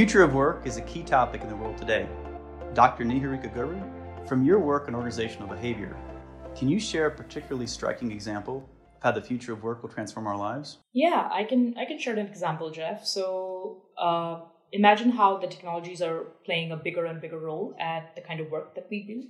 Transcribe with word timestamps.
future 0.00 0.22
of 0.22 0.32
work 0.32 0.66
is 0.66 0.78
a 0.78 0.80
key 0.80 1.02
topic 1.02 1.42
in 1.42 1.48
the 1.50 1.54
world 1.54 1.76
today. 1.76 2.08
Dr. 2.72 3.04
Niharika 3.04 3.54
Garud, 3.54 4.26
from 4.26 4.42
your 4.46 4.58
work 4.58 4.88
in 4.88 4.94
organizational 4.94 5.46
behavior, 5.46 5.94
can 6.56 6.70
you 6.70 6.80
share 6.80 7.08
a 7.08 7.10
particularly 7.10 7.66
striking 7.66 8.10
example 8.10 8.66
of 8.96 9.02
how 9.02 9.12
the 9.12 9.20
future 9.20 9.52
of 9.52 9.62
work 9.62 9.82
will 9.82 9.90
transform 9.90 10.26
our 10.26 10.38
lives? 10.38 10.78
Yeah, 10.94 11.28
I 11.30 11.44
can 11.44 11.74
I 11.76 11.84
can 11.84 11.98
share 11.98 12.16
an 12.16 12.26
example, 12.26 12.70
Jeff. 12.70 13.04
So 13.04 13.82
uh, 13.98 14.40
imagine 14.72 15.10
how 15.10 15.36
the 15.36 15.46
technologies 15.46 16.00
are 16.00 16.20
playing 16.46 16.72
a 16.72 16.78
bigger 16.78 17.04
and 17.04 17.20
bigger 17.20 17.38
role 17.38 17.74
at 17.78 18.14
the 18.16 18.22
kind 18.22 18.40
of 18.40 18.50
work 18.50 18.74
that 18.76 18.86
we 18.90 19.02
do 19.02 19.24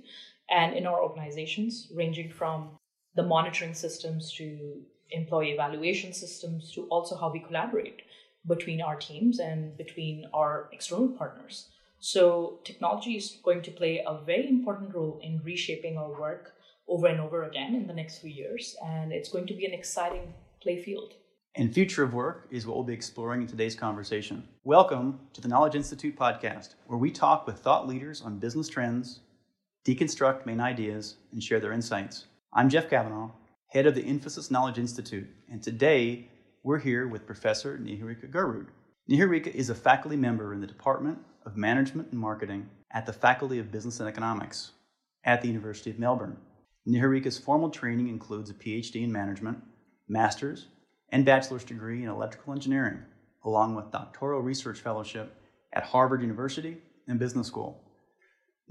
and 0.49 0.73
in 0.73 0.87
our 0.87 1.03
organizations, 1.03 1.91
ranging 1.93 2.31
from 2.31 2.77
the 3.15 3.23
monitoring 3.23 3.73
systems 3.73 4.31
to 4.37 4.79
employee 5.09 5.51
evaluation 5.51 6.13
systems 6.13 6.71
to 6.75 6.83
also 6.83 7.17
how 7.17 7.29
we 7.29 7.41
collaborate 7.41 8.03
between 8.47 8.81
our 8.81 8.95
teams 8.95 9.39
and 9.39 9.77
between 9.77 10.25
our 10.33 10.69
external 10.71 11.09
partners. 11.09 11.69
So, 11.99 12.59
technology 12.63 13.15
is 13.15 13.37
going 13.43 13.61
to 13.61 13.71
play 13.71 14.03
a 14.05 14.19
very 14.25 14.47
important 14.49 14.95
role 14.95 15.19
in 15.21 15.41
reshaping 15.43 15.97
our 15.97 16.19
work 16.19 16.53
over 16.87 17.07
and 17.07 17.21
over 17.21 17.43
again 17.43 17.75
in 17.75 17.85
the 17.85 17.93
next 17.93 18.19
few 18.19 18.31
years, 18.31 18.75
and 18.83 19.13
it's 19.13 19.29
going 19.29 19.45
to 19.47 19.53
be 19.53 19.65
an 19.65 19.73
exciting 19.73 20.33
play 20.61 20.81
field. 20.81 21.13
And 21.55 21.73
future 21.73 22.03
of 22.03 22.13
work 22.13 22.47
is 22.49 22.65
what 22.65 22.75
we'll 22.75 22.85
be 22.85 22.93
exploring 22.93 23.41
in 23.41 23.47
today's 23.47 23.75
conversation. 23.75 24.47
Welcome 24.63 25.19
to 25.33 25.41
the 25.41 25.47
Knowledge 25.47 25.75
Institute 25.75 26.17
podcast, 26.17 26.75
where 26.87 26.97
we 26.97 27.11
talk 27.11 27.45
with 27.45 27.59
thought 27.59 27.87
leaders 27.87 28.21
on 28.21 28.39
business 28.39 28.67
trends, 28.67 29.19
deconstruct 29.85 30.45
main 30.45 30.59
ideas, 30.59 31.17
and 31.33 31.43
share 31.43 31.59
their 31.59 31.73
insights. 31.73 32.25
I'm 32.53 32.69
Jeff 32.69 32.89
Kavanaugh, 32.89 33.31
head 33.67 33.85
of 33.85 33.95
the 33.95 34.03
Infosys 34.03 34.49
Knowledge 34.49 34.79
Institute, 34.79 35.27
and 35.51 35.61
today 35.61 36.29
we're 36.63 36.79
here 36.79 37.07
with 37.07 37.25
Professor 37.25 37.79
Niharika 37.79 38.29
Garud. 38.29 38.67
Niharika 39.09 39.47
is 39.47 39.71
a 39.71 39.75
faculty 39.75 40.15
member 40.15 40.53
in 40.53 40.61
the 40.61 40.67
Department 40.67 41.17
of 41.43 41.57
Management 41.57 42.11
and 42.11 42.19
Marketing 42.19 42.69
at 42.91 43.07
the 43.07 43.13
Faculty 43.13 43.57
of 43.57 43.71
Business 43.71 43.99
and 43.99 44.07
Economics 44.07 44.73
at 45.23 45.41
the 45.41 45.47
University 45.47 45.89
of 45.89 45.97
Melbourne. 45.97 46.37
Niharika's 46.87 47.39
formal 47.39 47.71
training 47.71 48.09
includes 48.09 48.51
a 48.51 48.53
PhD 48.53 49.03
in 49.03 49.11
management, 49.11 49.57
master's, 50.07 50.67
and 51.09 51.25
bachelor's 51.25 51.63
degree 51.63 52.03
in 52.03 52.09
electrical 52.09 52.53
engineering, 52.53 52.99
along 53.43 53.73
with 53.73 53.91
doctoral 53.91 54.41
research 54.41 54.79
fellowship 54.79 55.35
at 55.73 55.83
Harvard 55.83 56.21
University 56.21 56.77
and 57.07 57.17
Business 57.17 57.47
School. 57.47 57.81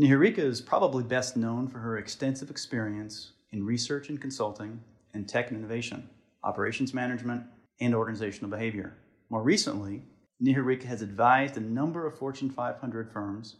Niharika 0.01 0.39
is 0.39 0.61
probably 0.61 1.03
best 1.03 1.37
known 1.37 1.67
for 1.67 1.81
her 1.81 1.99
extensive 1.99 2.51
experience 2.51 3.33
in 3.51 3.67
research 3.67 4.11
and 4.11 4.21
consulting 4.21 4.81
in 5.13 5.25
tech 5.25 5.51
and 5.51 5.59
innovation, 5.59 6.09
operations 6.45 6.95
management, 6.95 7.43
and 7.81 7.95
organizational 7.95 8.51
behavior. 8.51 8.97
More 9.31 9.43
recently, 9.43 10.03
Niharika 10.45 10.85
has 10.85 11.03
advised 11.03 11.57
a 11.57 11.61
number 11.61 12.07
of 12.07 12.19
Fortune 12.19 12.51
500 12.51 13.13
firms 13.13 13.57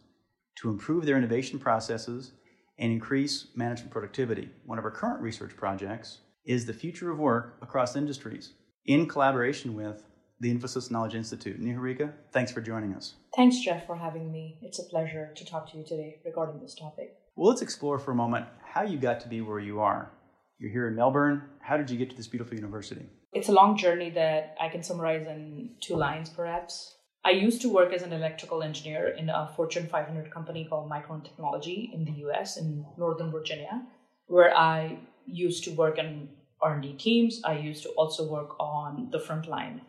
to 0.57 0.69
improve 0.69 1.05
their 1.05 1.17
innovation 1.17 1.59
processes 1.59 2.31
and 2.79 2.91
increase 2.91 3.47
management 3.55 3.91
productivity. 3.91 4.49
One 4.65 4.79
of 4.79 4.85
our 4.85 4.91
current 4.91 5.21
research 5.21 5.55
projects 5.55 6.19
is 6.45 6.65
the 6.65 6.73
future 6.73 7.11
of 7.11 7.19
work 7.19 7.57
across 7.61 7.95
industries 7.95 8.53
in 8.85 9.07
collaboration 9.07 9.75
with 9.75 10.03
the 10.39 10.51
Infosys 10.51 10.89
Knowledge 10.89 11.13
Institute. 11.13 11.61
Niharika, 11.61 12.11
thanks 12.31 12.51
for 12.51 12.61
joining 12.61 12.95
us. 12.95 13.13
Thanks, 13.35 13.59
Jeff, 13.59 13.85
for 13.85 13.95
having 13.95 14.31
me. 14.31 14.57
It's 14.63 14.79
a 14.79 14.83
pleasure 14.83 15.31
to 15.35 15.45
talk 15.45 15.71
to 15.71 15.77
you 15.77 15.83
today 15.83 16.19
regarding 16.25 16.59
this 16.59 16.73
topic. 16.73 17.15
Well, 17.35 17.49
let's 17.49 17.61
explore 17.61 17.99
for 17.99 18.11
a 18.11 18.15
moment 18.15 18.47
how 18.65 18.81
you 18.81 18.97
got 18.97 19.19
to 19.21 19.27
be 19.27 19.41
where 19.41 19.59
you 19.59 19.79
are. 19.79 20.11
You're 20.57 20.71
here 20.71 20.87
in 20.87 20.95
Melbourne. 20.95 21.43
How 21.59 21.77
did 21.77 21.91
you 21.91 21.97
get 21.97 22.09
to 22.09 22.15
this 22.15 22.27
beautiful 22.27 22.55
university? 22.55 23.05
It's 23.33 23.47
a 23.47 23.53
long 23.53 23.77
journey 23.77 24.09
that 24.11 24.57
I 24.59 24.67
can 24.67 24.83
summarize 24.83 25.25
in 25.25 25.71
two 25.79 25.95
lines, 25.95 26.29
perhaps. 26.29 26.95
I 27.23 27.31
used 27.31 27.61
to 27.61 27.69
work 27.69 27.93
as 27.93 28.01
an 28.01 28.13
electrical 28.13 28.61
engineer 28.61 29.09
in 29.09 29.29
a 29.29 29.49
Fortune 29.55 29.87
500 29.87 30.31
company 30.31 30.65
called 30.65 30.89
Micron 30.89 31.23
Technology 31.23 31.91
in 31.93 32.03
the 32.03 32.11
US 32.25 32.57
in 32.57 32.85
Northern 32.97 33.31
Virginia, 33.31 33.83
where 34.27 34.55
I 34.55 34.97
used 35.25 35.63
to 35.65 35.71
work 35.71 35.97
in 35.97 36.29
R&D 36.61 36.93
teams. 36.93 37.41
I 37.45 37.57
used 37.57 37.83
to 37.83 37.89
also 37.89 38.27
work 38.27 38.59
on 38.59 39.09
the 39.11 39.19
front 39.19 39.47
line 39.47 39.81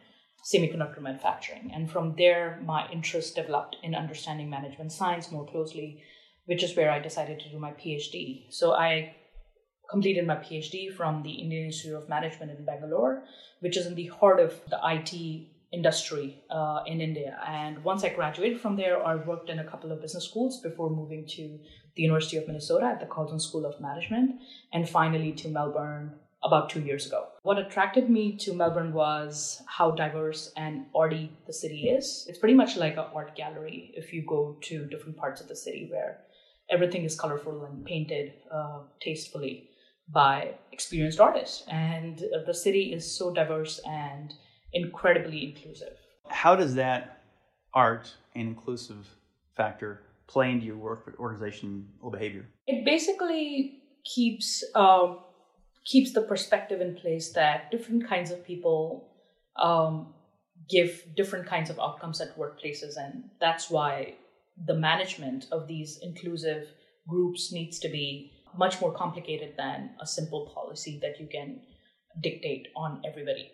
semiconductor 0.44 1.00
manufacturing. 1.00 1.70
And 1.72 1.90
from 1.90 2.14
there, 2.16 2.60
my 2.64 2.88
interest 2.90 3.36
developed 3.36 3.76
in 3.82 3.94
understanding 3.94 4.50
management 4.50 4.92
science 4.92 5.30
more 5.30 5.46
closely, 5.46 6.02
which 6.46 6.62
is 6.62 6.76
where 6.76 6.90
I 6.90 6.98
decided 6.98 7.40
to 7.40 7.50
do 7.50 7.58
my 7.58 7.72
PhD. 7.72 8.46
So 8.50 8.72
I 8.72 9.16
completed 9.92 10.26
my 10.26 10.36
PhD 10.36 10.92
from 10.92 11.22
the 11.22 11.30
Indian 11.30 11.66
Institute 11.66 11.94
of 11.94 12.08
Management 12.08 12.50
in 12.50 12.64
Bangalore, 12.64 13.22
which 13.60 13.76
is 13.76 13.86
in 13.86 13.94
the 13.94 14.06
heart 14.06 14.40
of 14.40 14.60
the 14.68 14.80
IT 14.94 15.12
industry 15.72 16.42
uh, 16.50 16.80
in 16.86 17.00
India. 17.00 17.38
And 17.46 17.82
once 17.84 18.02
I 18.02 18.08
graduated 18.08 18.60
from 18.60 18.76
there, 18.76 19.04
I 19.04 19.14
worked 19.14 19.50
in 19.50 19.58
a 19.60 19.64
couple 19.64 19.92
of 19.92 20.02
business 20.02 20.24
schools 20.24 20.60
before 20.60 20.90
moving 20.90 21.24
to 21.36 21.58
the 21.94 22.02
University 22.02 22.38
of 22.38 22.46
Minnesota 22.46 22.86
at 22.86 23.00
the 23.00 23.06
Carlson 23.06 23.38
School 23.38 23.66
of 23.66 23.80
Management, 23.80 24.40
and 24.72 24.88
finally 24.88 25.32
to 25.32 25.48
Melbourne 25.48 26.14
about 26.42 26.70
two 26.70 26.80
years 26.80 27.06
ago. 27.06 27.28
What 27.42 27.58
attracted 27.58 28.10
me 28.10 28.36
to 28.38 28.52
Melbourne 28.52 28.92
was 28.92 29.62
how 29.66 29.92
diverse 29.92 30.52
and 30.56 30.86
arty 30.94 31.30
the 31.46 31.52
city 31.52 31.88
is. 31.88 32.26
It's 32.28 32.38
pretty 32.38 32.54
much 32.54 32.76
like 32.76 32.94
an 32.94 33.06
art 33.14 33.36
gallery 33.36 33.92
if 33.94 34.12
you 34.12 34.24
go 34.26 34.56
to 34.62 34.86
different 34.86 35.16
parts 35.16 35.40
of 35.40 35.48
the 35.48 35.54
city 35.54 35.86
where 35.90 36.18
everything 36.70 37.04
is 37.04 37.14
colorful 37.14 37.64
and 37.64 37.84
painted 37.84 38.32
uh, 38.50 38.80
tastefully 39.00 39.68
by 40.08 40.54
experienced 40.72 41.20
artists. 41.20 41.64
And 41.68 42.22
the 42.46 42.54
city 42.54 42.92
is 42.92 43.10
so 43.10 43.32
diverse 43.32 43.80
and 43.86 44.34
incredibly 44.72 45.44
inclusive. 45.44 45.96
How 46.28 46.56
does 46.56 46.74
that 46.74 47.22
art 47.74 48.12
and 48.34 48.48
inclusive 48.48 49.06
factor 49.56 50.02
play 50.26 50.50
into 50.50 50.66
your 50.66 50.76
work 50.76 51.14
organizational 51.18 52.10
behavior? 52.10 52.46
It 52.66 52.84
basically 52.84 53.82
keeps 54.04 54.64
um, 54.74 55.18
keeps 55.84 56.12
the 56.12 56.22
perspective 56.22 56.80
in 56.80 56.94
place 56.94 57.32
that 57.32 57.70
different 57.70 58.08
kinds 58.08 58.30
of 58.30 58.44
people 58.44 59.08
um, 59.56 60.14
give 60.70 61.04
different 61.16 61.46
kinds 61.46 61.70
of 61.70 61.78
outcomes 61.78 62.20
at 62.20 62.36
workplaces, 62.38 62.96
and 62.96 63.24
that's 63.40 63.68
why 63.70 64.14
the 64.66 64.74
management 64.74 65.46
of 65.50 65.66
these 65.66 65.98
inclusive 66.02 66.68
groups 67.08 67.52
needs 67.52 67.78
to 67.80 67.88
be 67.88 68.32
much 68.56 68.80
more 68.80 68.92
complicated 68.92 69.54
than 69.56 69.90
a 70.00 70.06
simple 70.06 70.50
policy 70.54 70.98
that 71.02 71.20
you 71.20 71.26
can 71.26 71.60
dictate 72.20 72.68
on 72.76 73.02
everybody. 73.04 73.50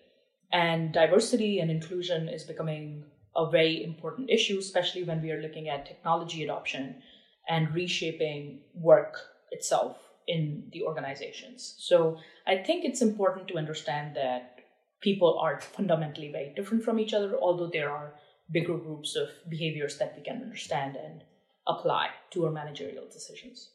And 0.53 0.93
diversity 0.93 1.61
and 1.61 1.71
inclusion 1.71 2.29
is 2.29 2.45
becoming 2.45 3.05
a 3.37 3.51
very 3.51 3.85
important 3.85 4.31
issue, 4.31 4.59
especially 4.59 5.05
when 5.05 5.23
we 5.23 5.31
are 5.31 5.43
looking 5.43 5.69
at 5.69 5.87
technology 5.87 6.43
adoption 6.43 7.03
and 7.49 7.75
reshaping 7.75 8.61
work 8.75 9.17
itself 9.51 9.97
in 10.27 10.69
the 10.73 10.83
organizations. 10.83 11.77
So 11.79 12.19
I 12.47 12.59
think 12.59 12.85
it's 12.85 13.03
important 13.03 13.49
to 13.49 13.59
understand 13.59 14.17
that 14.17 14.61
people 15.01 15.39
are 15.39 15.61
fundamentally 15.61 16.33
very 16.33 16.53
different 16.55 16.85
from 16.85 16.99
each 16.99 17.15
other, 17.15 17.37
although 17.37 17.71
there 17.73 17.91
are 17.91 18.15
bigger 18.51 18.77
groups 18.77 19.17
of 19.17 19.29
behaviors 19.49 19.99
that 19.99 20.15
we 20.17 20.23
can 20.23 20.43
understand 20.43 20.97
and 20.97 21.23
apply 21.67 22.09
to 22.31 22.47
our 22.47 22.53
managerial 22.53 23.05
decisions. 23.11 23.71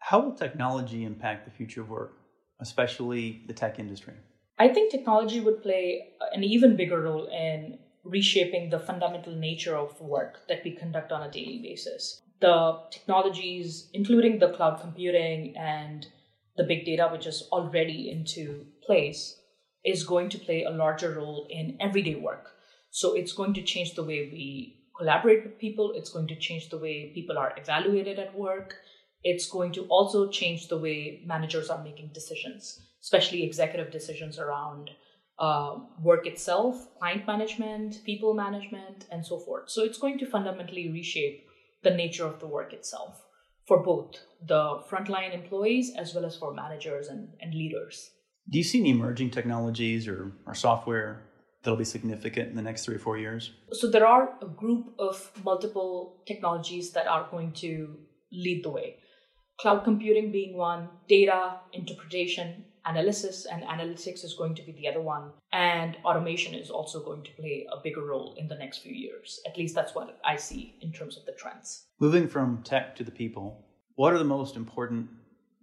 How 0.00 0.18
will 0.20 0.32
technology 0.32 1.04
impact 1.04 1.44
the 1.44 1.50
future 1.50 1.82
of 1.82 1.90
work, 1.90 2.16
especially 2.60 3.44
the 3.46 3.52
tech 3.52 3.78
industry? 3.78 4.14
I 4.58 4.68
think 4.68 4.90
technology 4.90 5.40
would 5.40 5.62
play 5.62 6.08
an 6.32 6.42
even 6.42 6.76
bigger 6.76 7.00
role 7.00 7.26
in 7.26 7.78
reshaping 8.02 8.70
the 8.70 8.80
fundamental 8.80 9.34
nature 9.34 9.76
of 9.76 10.00
work 10.00 10.40
that 10.48 10.64
we 10.64 10.72
conduct 10.72 11.12
on 11.12 11.22
a 11.22 11.30
daily 11.30 11.60
basis. 11.62 12.20
The 12.40 12.80
technologies, 12.90 13.90
including 13.92 14.38
the 14.38 14.52
cloud 14.52 14.80
computing 14.80 15.54
and 15.56 16.06
the 16.56 16.64
big 16.64 16.84
data, 16.86 17.08
which 17.12 17.26
is 17.26 17.46
already 17.52 18.10
into 18.10 18.66
place, 18.84 19.38
is 19.84 20.04
going 20.04 20.30
to 20.30 20.38
play 20.38 20.64
a 20.64 20.70
larger 20.70 21.14
role 21.14 21.46
in 21.50 21.76
everyday 21.80 22.16
work. 22.16 22.50
So 22.90 23.14
it's 23.14 23.32
going 23.32 23.54
to 23.54 23.62
change 23.62 23.94
the 23.94 24.02
way 24.02 24.28
we 24.32 24.80
collaborate 24.98 25.44
with 25.44 25.58
people, 25.58 25.92
it's 25.94 26.10
going 26.10 26.28
to 26.28 26.36
change 26.36 26.68
the 26.68 26.78
way 26.78 27.12
people 27.14 27.38
are 27.38 27.54
evaluated 27.56 28.18
at 28.18 28.36
work, 28.36 28.74
it's 29.22 29.48
going 29.48 29.72
to 29.72 29.82
also 29.86 30.28
change 30.28 30.68
the 30.68 30.78
way 30.78 31.22
managers 31.26 31.68
are 31.68 31.82
making 31.82 32.10
decisions, 32.12 32.80
especially 33.02 33.44
executive 33.44 33.90
decisions 33.90 34.38
around 34.38 34.90
uh, 35.38 35.78
work 36.02 36.26
itself, 36.26 36.88
client 36.98 37.26
management, 37.26 38.02
people 38.04 38.34
management, 38.34 39.06
and 39.10 39.24
so 39.24 39.38
forth. 39.38 39.70
So 39.70 39.82
it's 39.82 39.98
going 39.98 40.18
to 40.18 40.26
fundamentally 40.26 40.90
reshape 40.90 41.46
the 41.82 41.90
nature 41.90 42.26
of 42.26 42.40
the 42.40 42.46
work 42.46 42.72
itself 42.72 43.22
for 43.66 43.82
both 43.82 44.16
the 44.46 44.82
frontline 44.90 45.32
employees 45.32 45.92
as 45.96 46.14
well 46.14 46.24
as 46.24 46.36
for 46.36 46.52
managers 46.52 47.08
and, 47.08 47.28
and 47.40 47.54
leaders. 47.54 48.10
Do 48.48 48.58
you 48.58 48.64
see 48.64 48.80
any 48.80 48.90
emerging 48.90 49.30
technologies 49.30 50.08
or, 50.08 50.32
or 50.46 50.54
software 50.54 51.22
that'll 51.62 51.78
be 51.78 51.84
significant 51.84 52.48
in 52.48 52.56
the 52.56 52.62
next 52.62 52.84
three 52.84 52.96
or 52.96 52.98
four 52.98 53.16
years? 53.16 53.52
So 53.72 53.88
there 53.88 54.06
are 54.06 54.34
a 54.42 54.46
group 54.46 54.94
of 54.98 55.30
multiple 55.44 56.22
technologies 56.26 56.92
that 56.92 57.06
are 57.06 57.28
going 57.30 57.52
to 57.52 57.96
lead 58.32 58.64
the 58.64 58.70
way 58.70 58.96
cloud 59.60 59.84
computing 59.84 60.32
being 60.32 60.56
one, 60.56 60.88
data 61.06 61.56
interpretation 61.74 62.64
analysis 62.86 63.44
and 63.44 63.62
analytics 63.64 64.24
is 64.24 64.32
going 64.32 64.54
to 64.54 64.62
be 64.62 64.72
the 64.72 64.88
other 64.88 65.02
one. 65.02 65.30
And 65.52 65.98
automation 66.02 66.54
is 66.54 66.70
also 66.70 67.04
going 67.04 67.22
to 67.24 67.30
play 67.32 67.66
a 67.70 67.78
bigger 67.82 68.02
role 68.02 68.34
in 68.38 68.48
the 68.48 68.54
next 68.54 68.78
few 68.78 68.94
years. 68.94 69.38
At 69.46 69.58
least 69.58 69.74
that's 69.74 69.94
what 69.94 70.18
I 70.24 70.36
see 70.36 70.76
in 70.80 70.92
terms 70.92 71.18
of 71.18 71.26
the 71.26 71.32
trends. 71.32 71.84
Moving 71.98 72.26
from 72.26 72.62
tech 72.62 72.96
to 72.96 73.04
the 73.04 73.10
people, 73.10 73.62
what 73.96 74.14
are 74.14 74.18
the 74.18 74.24
most 74.24 74.56
important 74.56 75.10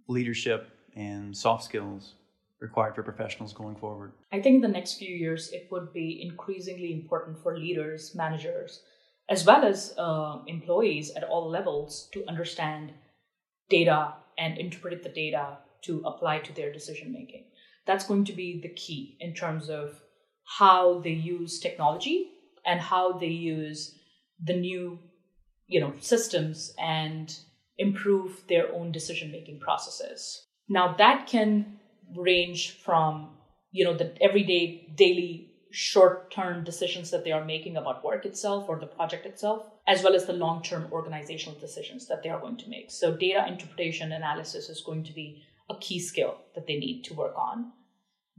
leadership 0.06 0.70
and 0.94 1.36
soft 1.36 1.64
skills 1.64 2.14
required 2.60 2.94
for 2.94 3.02
professionals 3.02 3.52
going 3.52 3.74
forward? 3.74 4.12
I 4.32 4.40
think 4.40 4.56
in 4.56 4.60
the 4.60 4.68
next 4.68 4.94
few 4.94 5.14
years, 5.14 5.50
it 5.50 5.66
would 5.72 5.92
be 5.92 6.22
increasingly 6.22 6.92
important 6.92 7.42
for 7.42 7.58
leaders, 7.58 8.14
managers, 8.14 8.82
as 9.28 9.44
well 9.44 9.64
as 9.64 9.92
uh, 9.98 10.38
employees 10.46 11.10
at 11.16 11.24
all 11.24 11.50
levels 11.50 12.08
to 12.12 12.24
understand 12.28 12.92
data 13.68 14.14
and 14.36 14.58
interpret 14.58 15.02
the 15.02 15.08
data 15.08 15.58
to 15.84 16.02
apply 16.04 16.38
to 16.40 16.52
their 16.54 16.72
decision 16.72 17.12
making. 17.12 17.44
That's 17.86 18.06
going 18.06 18.24
to 18.26 18.32
be 18.32 18.60
the 18.62 18.74
key 18.74 19.16
in 19.20 19.34
terms 19.34 19.68
of 19.68 20.00
how 20.58 21.00
they 21.00 21.10
use 21.10 21.60
technology 21.60 22.30
and 22.64 22.80
how 22.80 23.12
they 23.18 23.26
use 23.26 23.98
the 24.42 24.54
new 24.54 24.98
you 25.66 25.80
know 25.80 25.92
systems 26.00 26.72
and 26.78 27.38
improve 27.76 28.42
their 28.48 28.72
own 28.72 28.90
decision 28.90 29.30
making 29.30 29.60
processes 29.60 30.46
now 30.68 30.94
that 30.96 31.26
can 31.26 31.78
range 32.16 32.78
from 32.78 33.36
you 33.70 33.84
know 33.84 33.96
the 33.96 34.10
everyday 34.22 34.88
daily 34.96 35.50
short 35.70 36.30
term 36.30 36.64
decisions 36.64 37.10
that 37.10 37.24
they 37.24 37.32
are 37.32 37.44
making 37.44 37.76
about 37.76 38.02
work 38.04 38.24
itself 38.24 38.68
or 38.68 38.78
the 38.78 38.86
project 38.86 39.26
itself 39.26 39.66
as 39.88 40.02
well 40.04 40.14
as 40.14 40.26
the 40.26 40.32
long 40.32 40.62
term 40.62 40.86
organizational 40.92 41.58
decisions 41.58 42.06
that 42.06 42.22
they 42.22 42.28
are 42.28 42.40
going 42.40 42.58
to 42.58 42.68
make 42.68 42.90
so 42.90 43.16
data 43.16 43.44
interpretation 43.48 44.12
analysis 44.12 44.68
is 44.68 44.82
going 44.82 45.02
to 45.02 45.12
be 45.12 45.42
a 45.70 45.76
key 45.78 45.98
skill 45.98 46.36
that 46.54 46.66
they 46.66 46.78
need 46.78 47.02
to 47.02 47.14
work 47.14 47.34
on, 47.36 47.72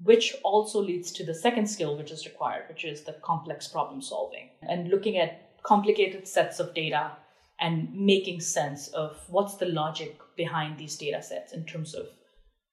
which 0.04 0.36
also 0.44 0.80
leads 0.82 1.12
to 1.12 1.26
the 1.26 1.34
second 1.34 1.68
skill 1.68 1.98
which 1.98 2.12
is 2.12 2.26
required, 2.26 2.64
which 2.70 2.86
is 2.86 3.04
the 3.04 3.16
complex 3.24 3.68
problem 3.68 4.02
solving 4.02 4.50
and 4.62 4.90
looking 4.90 5.18
at 5.18 5.62
complicated 5.64 6.28
sets 6.28 6.60
of 6.60 6.74
data 6.74 7.12
and 7.60 7.94
making 7.94 8.40
sense 8.40 8.88
of 8.90 9.20
what's 9.28 9.56
the 9.56 9.66
logic 9.66 10.18
behind 10.38 10.78
these 10.78 10.96
data 10.96 11.22
sets 11.22 11.54
in 11.54 11.66
terms 11.66 11.94
of 11.94 12.08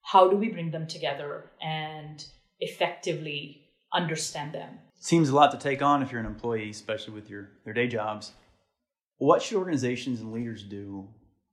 how 0.01 0.29
do 0.29 0.37
we 0.37 0.47
bring 0.47 0.71
them 0.71 0.87
together 0.87 1.51
and 1.61 2.25
effectively 2.61 3.61
understand 3.93 4.53
them. 4.53 4.79
Seems 4.99 5.29
a 5.29 5.35
lot 5.35 5.51
to 5.51 5.57
take 5.57 5.81
on 5.81 6.01
if 6.01 6.11
you're 6.11 6.21
an 6.21 6.25
employee, 6.25 6.69
especially 6.69 7.13
with 7.13 7.29
your 7.29 7.49
their 7.65 7.73
day 7.73 7.87
jobs. 7.87 8.31
What 9.17 9.41
should 9.41 9.57
organizations 9.57 10.21
and 10.21 10.31
leaders 10.31 10.63
do 10.63 11.07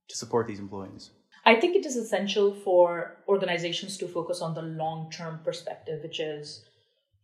to 0.08 0.16
support 0.16 0.46
these 0.46 0.60
employees? 0.60 1.10
I 1.46 1.56
think 1.56 1.76
it 1.76 1.86
is 1.86 1.96
essential 1.96 2.54
for 2.54 3.18
organizations 3.28 3.96
to 3.98 4.08
focus 4.08 4.40
on 4.40 4.54
the 4.54 4.62
long 4.62 5.10
term 5.10 5.40
perspective, 5.44 6.02
which 6.02 6.20
is 6.20 6.64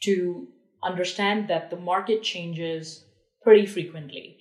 to 0.02 0.48
understand 0.82 1.48
that 1.48 1.70
the 1.70 1.76
market 1.76 2.22
changes 2.22 3.04
pretty 3.42 3.66
frequently. 3.66 4.38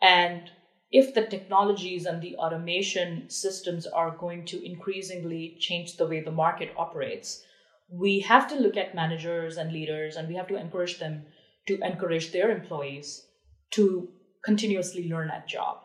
And 0.00 0.50
if 0.90 1.14
the 1.14 1.26
technologies 1.26 2.04
and 2.04 2.20
the 2.20 2.36
automation 2.36 3.28
systems 3.30 3.86
are 3.86 4.10
going 4.10 4.44
to 4.46 4.64
increasingly 4.64 5.56
change 5.58 5.96
the 5.96 6.06
way 6.06 6.20
the 6.20 6.30
market 6.30 6.70
operates, 6.76 7.42
we 7.90 8.20
have 8.20 8.48
to 8.48 8.54
look 8.54 8.76
at 8.76 8.94
managers 8.94 9.56
and 9.56 9.72
leaders 9.72 10.16
and 10.16 10.28
we 10.28 10.34
have 10.34 10.48
to 10.48 10.56
encourage 10.56 10.98
them 10.98 11.24
to 11.66 11.78
encourage 11.80 12.32
their 12.32 12.50
employees 12.50 13.26
to 13.70 14.08
continuously 14.44 15.08
learn 15.08 15.30
at 15.30 15.48
job 15.48 15.78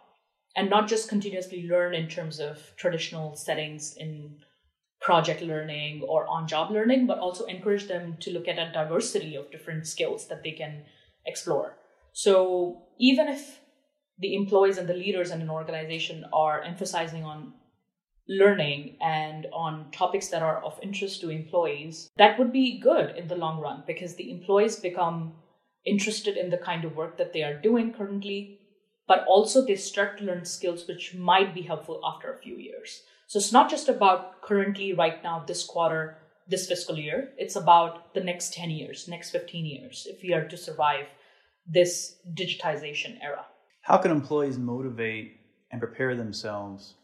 and 0.56 0.70
not 0.70 0.88
just 0.88 1.10
continuously 1.10 1.68
learn 1.68 1.94
in 1.94 2.08
terms 2.08 2.40
of 2.40 2.74
traditional 2.76 3.36
settings 3.36 3.96
in 3.98 4.38
project 5.00 5.42
learning 5.42 6.02
or 6.08 6.26
on 6.28 6.48
job 6.48 6.72
learning, 6.72 7.06
but 7.06 7.20
also 7.20 7.46
encourage 7.46 7.88
them 7.88 8.18
to 8.20 8.32
look 8.32 8.48
at 8.48 8.58
a 8.58 8.72
diversity 8.74 9.36
of 9.36 9.52
different 9.52 9.86
skills 9.86 10.28
that 10.28 10.44
they 10.44 10.52
can 10.52 10.84
explore. 11.26 11.78
So 12.14 12.88
even 13.00 13.28
if 13.28 13.60
the 14.18 14.36
employees 14.36 14.80
and 14.80 14.90
the 14.90 14.96
leaders 14.96 15.30
in 15.30 15.42
an 15.42 15.50
organization 15.50 16.26
are 16.34 16.64
emphasizing 16.64 17.24
on 17.24 17.54
learning 18.28 18.98
and 19.00 19.46
on 19.54 19.92
topics 19.92 20.30
that 20.30 20.42
are 20.42 20.64
of 20.64 20.80
interest 20.82 21.22
to 21.22 21.30
employees, 21.30 22.10
that 22.18 22.38
would 22.40 22.52
be 22.52 22.80
good 22.80 23.16
in 23.16 23.28
the 23.28 23.36
long 23.36 23.62
run 23.62 23.84
because 23.86 24.16
the 24.16 24.32
employees 24.32 24.78
become 24.78 25.34
interested 25.88 26.38
in 26.38 26.50
the 26.50 26.58
kind 26.58 26.86
of 26.86 26.96
work 26.96 27.18
that 27.18 27.34
they 27.34 27.44
are 27.44 27.62
doing 27.68 27.94
currently 27.94 28.60
but 29.08 29.26
also 29.26 29.66
they 29.66 29.76
start 29.76 30.18
to 30.18 30.26
learn 30.26 30.44
skills 30.46 30.88
which 30.88 31.16
might 31.16 31.56
be 31.56 31.62
helpful 31.62 32.02
after 32.06 32.32
a 32.32 32.38
few 32.38 32.58
years. 32.58 33.04
So 33.28 33.40
it's 33.40 33.54
not 33.54 33.70
just 33.70 33.90
about 33.90 34.42
currently, 34.42 34.94
right 34.94 35.24
now, 35.24 35.44
this 35.48 35.64
quarter, 35.66 36.18
this 36.48 36.68
fiscal 36.68 36.98
year. 36.98 37.34
It's 37.38 37.56
about 37.56 38.14
the 38.14 38.24
next 38.24 38.54
10 38.54 38.70
years, 38.70 39.08
next 39.08 39.32
15 39.32 39.66
years, 39.66 40.08
if 40.10 40.22
we 40.22 40.34
are 40.34 40.48
to 40.48 40.58
survive 40.58 41.08
this 41.66 42.18
digitization 42.34 43.18
era. 43.22 43.46
How 43.82 43.98
can 43.98 44.12
employees 44.12 44.58
motivate 44.58 45.40
and 45.72 45.82
prepare 45.82 46.16
themselves 46.16 46.96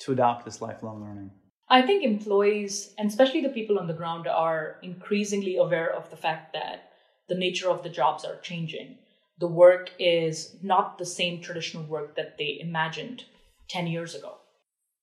to 0.00 0.12
adopt 0.12 0.44
this 0.44 0.60
lifelong 0.60 1.00
learning? 1.00 1.30
I 1.68 1.82
think 1.82 2.04
employees, 2.04 2.94
and 2.98 3.08
especially 3.08 3.40
the 3.40 3.48
people 3.48 3.78
on 3.78 3.86
the 3.86 3.94
ground, 3.94 4.26
are 4.28 4.76
increasingly 4.82 5.56
aware 5.56 5.92
of 5.92 6.10
the 6.10 6.16
fact 6.16 6.52
that 6.52 6.90
the 7.28 7.34
nature 7.34 7.70
of 7.70 7.82
the 7.82 7.88
jobs 7.88 8.24
are 8.24 8.40
changing 8.40 8.98
the 9.38 9.46
work 9.48 9.90
is 9.98 10.56
not 10.62 10.98
the 10.98 11.06
same 11.06 11.40
traditional 11.40 11.84
work 11.84 12.16
that 12.16 12.38
they 12.38 12.58
imagined 12.60 13.24
10 13.68 13.86
years 13.86 14.14
ago. 14.14 14.36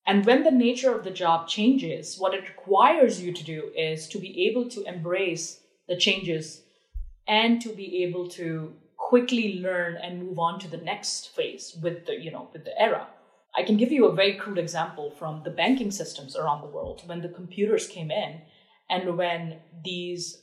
And 0.08 0.26
when 0.26 0.44
the 0.44 0.52
nature 0.52 0.96
of 0.96 1.04
the 1.04 1.12
job 1.12 1.48
changes, 1.48 2.18
what 2.18 2.34
it 2.34 2.48
requires 2.48 3.22
you 3.22 3.34
to 3.34 3.44
do 3.44 3.72
is 3.76 4.08
to 4.10 4.20
be 4.20 4.48
able 4.48 4.70
to 4.70 4.84
embrace 4.84 5.60
the 5.88 5.98
changes 5.98 6.64
and 7.28 7.62
to 7.62 7.70
be 7.70 8.04
able 8.04 8.28
to 8.30 8.74
quickly 8.98 9.60
learn 9.60 9.98
and 9.98 10.24
move 10.24 10.40
on 10.40 10.60
to 10.60 10.68
the 10.68 10.78
next 10.78 11.36
phase 11.36 11.78
with 11.82 12.06
the, 12.06 12.20
you 12.20 12.32
know, 12.32 12.50
with 12.54 12.66
the 12.66 12.82
era. 12.82 13.08
I 13.56 13.64
can 13.64 13.76
give 13.78 13.92
you 13.92 14.06
a 14.06 14.16
very 14.16 14.36
crude 14.36 14.58
example 14.58 15.12
from 15.12 15.44
the 15.44 15.52
banking 15.52 15.92
systems 15.92 16.38
around 16.38 16.62
the 16.62 16.74
world 16.74 17.04
when 17.06 17.22
the 17.22 17.30
computers 17.30 17.88
came 17.88 18.10
in 18.10 18.42
and 18.90 19.18
when 19.18 19.60
these 19.84 20.42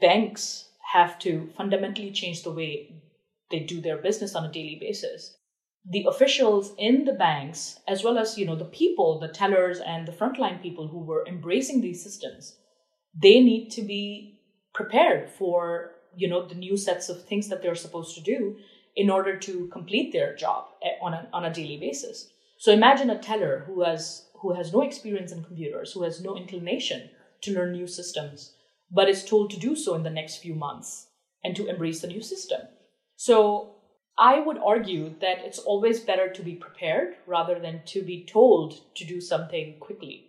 banks 0.00 0.68
have 0.92 1.18
to 1.20 1.50
fundamentally 1.56 2.12
change 2.12 2.42
the 2.42 2.52
way 2.52 3.02
they 3.50 3.60
do 3.60 3.80
their 3.80 3.98
business 3.98 4.34
on 4.34 4.44
a 4.44 4.52
daily 4.52 4.78
basis. 4.80 5.36
The 5.84 6.06
officials 6.08 6.74
in 6.78 7.04
the 7.04 7.12
banks 7.12 7.80
as 7.88 8.04
well 8.04 8.18
as 8.18 8.38
you 8.38 8.46
know 8.46 8.56
the 8.56 8.64
people 8.64 9.18
the 9.18 9.28
tellers 9.28 9.80
and 9.80 10.06
the 10.06 10.12
frontline 10.12 10.62
people 10.62 10.88
who 10.88 11.00
were 11.00 11.26
embracing 11.26 11.80
these 11.80 12.04
systems 12.04 12.56
they 13.20 13.40
need 13.40 13.70
to 13.70 13.82
be 13.82 14.40
prepared 14.72 15.28
for 15.28 15.92
you 16.16 16.28
know 16.28 16.46
the 16.46 16.54
new 16.54 16.76
sets 16.76 17.08
of 17.08 17.24
things 17.24 17.48
that 17.48 17.62
they're 17.62 17.74
supposed 17.74 18.14
to 18.14 18.22
do 18.22 18.56
in 18.94 19.10
order 19.10 19.36
to 19.36 19.68
complete 19.68 20.12
their 20.12 20.36
job 20.36 20.66
eh, 20.84 20.90
on 21.02 21.14
a, 21.14 21.28
on 21.32 21.44
a 21.46 21.52
daily 21.52 21.78
basis. 21.78 22.28
So 22.58 22.72
imagine 22.72 23.10
a 23.10 23.18
teller 23.18 23.64
who 23.66 23.82
has 23.82 24.26
who 24.40 24.54
has 24.54 24.72
no 24.72 24.82
experience 24.82 25.32
in 25.32 25.44
computers 25.44 25.92
who 25.92 26.02
has 26.02 26.20
no 26.20 26.36
inclination 26.36 27.10
to 27.42 27.54
learn 27.54 27.72
new 27.72 27.86
systems 27.86 28.52
but 28.94 29.08
is 29.08 29.24
told 29.24 29.50
to 29.50 29.58
do 29.58 29.74
so 29.74 29.94
in 29.94 30.02
the 30.02 30.10
next 30.10 30.36
few 30.36 30.54
months 30.54 31.08
and 31.42 31.56
to 31.56 31.66
embrace 31.66 32.00
the 32.00 32.06
new 32.06 32.22
system 32.22 32.60
so 33.16 33.72
I 34.18 34.40
would 34.40 34.58
argue 34.58 35.14
that 35.20 35.38
it's 35.44 35.58
always 35.58 36.00
better 36.00 36.28
to 36.28 36.42
be 36.42 36.54
prepared 36.54 37.14
rather 37.26 37.58
than 37.58 37.82
to 37.86 38.02
be 38.02 38.26
told 38.26 38.94
to 38.96 39.04
do 39.04 39.20
something 39.20 39.76
quickly. 39.80 40.26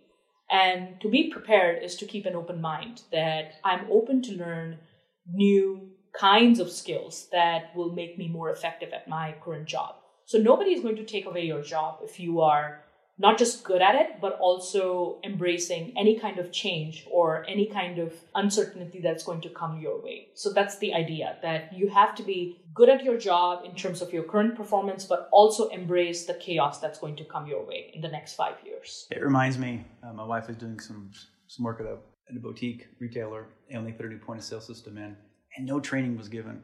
And 0.50 1.00
to 1.00 1.08
be 1.08 1.30
prepared 1.30 1.82
is 1.82 1.96
to 1.96 2.06
keep 2.06 2.26
an 2.26 2.34
open 2.34 2.60
mind 2.60 3.02
that 3.12 3.54
I'm 3.64 3.90
open 3.90 4.22
to 4.22 4.32
learn 4.32 4.78
new 5.26 5.90
kinds 6.18 6.60
of 6.60 6.70
skills 6.70 7.28
that 7.32 7.74
will 7.74 7.92
make 7.92 8.16
me 8.16 8.28
more 8.28 8.50
effective 8.50 8.92
at 8.92 9.08
my 9.08 9.34
current 9.42 9.66
job. 9.66 9.96
So 10.26 10.38
nobody 10.38 10.70
is 10.70 10.82
going 10.82 10.96
to 10.96 11.04
take 11.04 11.26
away 11.26 11.44
your 11.44 11.62
job 11.62 11.98
if 12.02 12.20
you 12.20 12.40
are 12.40 12.83
not 13.16 13.38
just 13.38 13.62
good 13.62 13.80
at 13.80 13.94
it, 13.94 14.20
but 14.20 14.36
also 14.40 15.20
embracing 15.24 15.92
any 15.96 16.18
kind 16.18 16.38
of 16.38 16.50
change 16.50 17.06
or 17.10 17.44
any 17.48 17.66
kind 17.66 17.98
of 17.98 18.12
uncertainty 18.34 19.00
that's 19.00 19.22
going 19.22 19.40
to 19.40 19.48
come 19.48 19.78
your 19.78 20.02
way. 20.02 20.28
So 20.34 20.52
that's 20.52 20.78
the 20.78 20.92
idea 20.92 21.36
that 21.42 21.72
you 21.72 21.88
have 21.90 22.14
to 22.16 22.22
be 22.22 22.60
good 22.74 22.88
at 22.88 23.04
your 23.04 23.16
job 23.16 23.64
in 23.64 23.74
terms 23.76 24.02
of 24.02 24.12
your 24.12 24.24
current 24.24 24.56
performance, 24.56 25.04
but 25.04 25.28
also 25.32 25.68
embrace 25.68 26.26
the 26.26 26.34
chaos 26.34 26.80
that's 26.80 26.98
going 26.98 27.16
to 27.16 27.24
come 27.24 27.46
your 27.46 27.64
way 27.64 27.92
in 27.94 28.00
the 28.00 28.08
next 28.08 28.34
five 28.34 28.56
years. 28.64 29.06
It 29.10 29.22
reminds 29.22 29.58
me, 29.58 29.84
uh, 30.02 30.12
my 30.12 30.24
wife 30.24 30.48
is 30.50 30.56
doing 30.56 30.80
some 30.80 31.10
some 31.46 31.64
work 31.64 31.78
at 31.78 31.86
a, 31.86 31.98
at 32.30 32.36
a 32.36 32.40
boutique 32.40 32.88
retailer, 32.98 33.46
and 33.70 33.86
they 33.86 33.92
put 33.92 34.06
a 34.06 34.08
new 34.08 34.18
point 34.18 34.40
of 34.40 34.44
sale 34.44 34.60
system 34.60 34.96
in, 34.98 35.16
and 35.56 35.66
no 35.66 35.78
training 35.78 36.16
was 36.16 36.28
given 36.28 36.62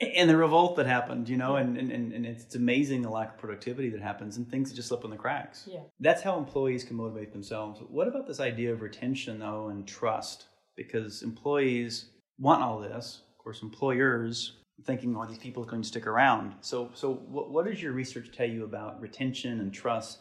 and 0.00 0.28
the 0.28 0.36
revolt 0.36 0.76
that 0.76 0.86
happened, 0.86 1.28
you 1.28 1.38
know, 1.38 1.56
and, 1.56 1.78
and, 1.78 1.90
and 1.90 2.26
it's 2.26 2.54
amazing 2.54 3.02
the 3.02 3.08
lack 3.08 3.34
of 3.34 3.38
productivity 3.38 3.88
that 3.90 4.02
happens 4.02 4.36
and 4.36 4.48
things 4.50 4.72
just 4.72 4.88
slip 4.88 5.04
in 5.04 5.10
the 5.10 5.16
cracks. 5.16 5.66
Yeah. 5.66 5.80
That's 6.00 6.22
how 6.22 6.36
employees 6.36 6.84
can 6.84 6.96
motivate 6.96 7.32
themselves. 7.32 7.80
What 7.88 8.06
about 8.06 8.26
this 8.26 8.40
idea 8.40 8.72
of 8.72 8.82
retention, 8.82 9.38
though, 9.38 9.68
and 9.68 9.86
trust? 9.88 10.46
Because 10.76 11.22
employees 11.22 12.10
want 12.38 12.62
all 12.62 12.78
this. 12.78 13.22
Of 13.32 13.42
course, 13.42 13.62
employers 13.62 14.58
thinking, 14.84 15.16
oh, 15.16 15.24
these 15.24 15.38
people 15.38 15.62
are 15.62 15.66
going 15.66 15.80
to 15.80 15.88
stick 15.88 16.06
around. 16.06 16.54
So, 16.60 16.90
so 16.92 17.14
what, 17.14 17.50
what 17.50 17.64
does 17.64 17.82
your 17.82 17.92
research 17.92 18.30
tell 18.36 18.48
you 18.48 18.64
about 18.64 19.00
retention 19.00 19.60
and 19.60 19.72
trust 19.72 20.18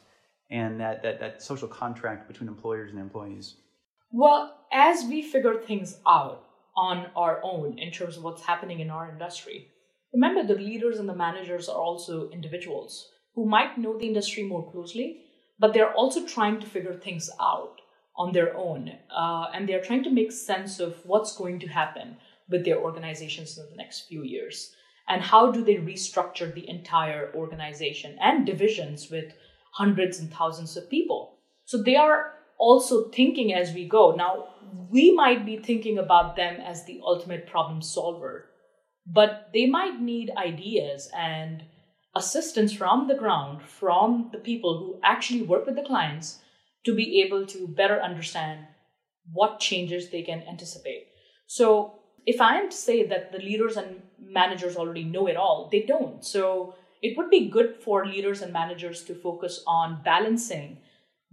and 0.50 0.80
that, 0.80 1.04
that, 1.04 1.20
that 1.20 1.42
social 1.42 1.68
contract 1.68 2.30
between 2.30 2.48
employers 2.48 2.92
and 2.92 3.00
employees? 3.00 3.58
Well, 4.12 4.66
as 4.72 5.04
we 5.04 5.22
figure 5.22 5.56
things 5.56 5.98
out 6.08 6.45
on 6.76 7.08
our 7.16 7.40
own 7.44 7.80
in 7.80 7.92
terms 7.92 8.18
of 8.18 8.24
what's 8.24 8.44
happening 8.44 8.80
in 8.80 8.90
our 8.90 9.10
industry, 9.10 9.70
remember 10.14 10.44
the 10.44 10.60
leaders 10.62 11.00
and 11.00 11.08
the 11.08 11.16
managers 11.16 11.70
are 11.70 11.82
also 11.82 12.30
individuals 12.30 13.10
who 13.36 13.46
might 13.46 13.78
know 13.78 13.98
the 13.98 14.08
industry 14.08 14.44
more 14.44 14.70
closely, 14.72 15.22
but 15.60 15.74
they're 15.74 15.94
also 15.94 16.26
trying 16.26 16.60
to 16.60 16.68
figure 16.68 16.94
things 16.94 17.30
out 17.40 17.82
on 18.18 18.32
their 18.32 18.56
own. 18.56 18.92
Uh, 19.16 19.48
and 19.54 19.68
they're 19.68 19.84
trying 19.84 20.04
to 20.04 20.10
make 20.10 20.32
sense 20.32 20.80
of 20.80 20.96
what's 21.06 21.36
going 21.36 21.60
to 21.60 21.68
happen 21.68 22.18
with 22.50 22.64
their 22.64 22.78
organizations 22.78 23.58
in 23.58 23.66
the 23.70 23.76
next 23.76 24.08
few 24.08 24.24
years. 24.24 24.74
And 25.08 25.22
how 25.22 25.52
do 25.52 25.64
they 25.64 25.76
restructure 25.76 26.54
the 26.54 26.68
entire 26.70 27.32
organization 27.36 28.18
and 28.22 28.46
divisions 28.46 29.12
with 29.12 29.34
hundreds 29.72 30.20
and 30.20 30.32
thousands 30.34 30.78
of 30.78 30.90
people? 30.90 31.38
So 31.66 31.82
they 31.82 31.96
are 31.96 32.35
also 32.58 33.10
thinking 33.10 33.54
as 33.54 33.74
we 33.74 33.88
go. 33.88 34.16
Now, 34.16 34.48
we 34.90 35.12
might 35.12 35.46
be 35.46 35.58
thinking 35.58 35.98
about 35.98 36.36
them 36.36 36.60
as 36.62 36.86
the 36.86 37.00
ultimate 37.04 37.48
problem 37.48 37.82
solver, 37.82 38.50
but 39.06 39.50
they 39.54 39.66
might 39.66 40.02
need 40.02 40.32
ideas 40.38 41.10
and 41.16 41.64
assistance 42.16 42.74
from 42.74 43.08
the 43.08 43.16
ground, 43.16 43.62
from 43.62 44.30
the 44.32 44.38
people 44.38 44.80
who 44.80 45.00
actually 45.04 45.42
work 45.42 45.66
with 45.66 45.76
the 45.76 45.84
clients 45.84 46.40
to 46.86 46.96
be 46.96 47.22
able 47.22 47.46
to 47.46 47.68
better 47.68 48.02
understand 48.02 48.66
what 49.34 49.60
changes 49.60 50.10
they 50.10 50.22
can 50.22 50.44
anticipate. 50.44 51.08
So, 51.48 52.00
if 52.26 52.42
I 52.42 52.58
am 52.58 52.70
to 52.72 52.76
say 52.76 53.06
that 53.08 53.32
the 53.32 53.38
leaders 53.38 53.78
and 53.78 54.02
managers 54.20 54.78
already 54.78 55.04
know 55.04 55.28
it 55.28 55.36
all, 55.36 55.70
they 55.72 55.82
don't. 55.82 56.24
So, 56.26 56.76
it 57.02 57.18
would 57.18 57.30
be 57.30 57.50
good 57.50 57.76
for 57.84 58.06
leaders 58.06 58.42
and 58.42 58.52
managers 58.54 59.04
to 59.04 59.14
focus 59.14 59.64
on 59.68 60.02
balancing 60.04 60.78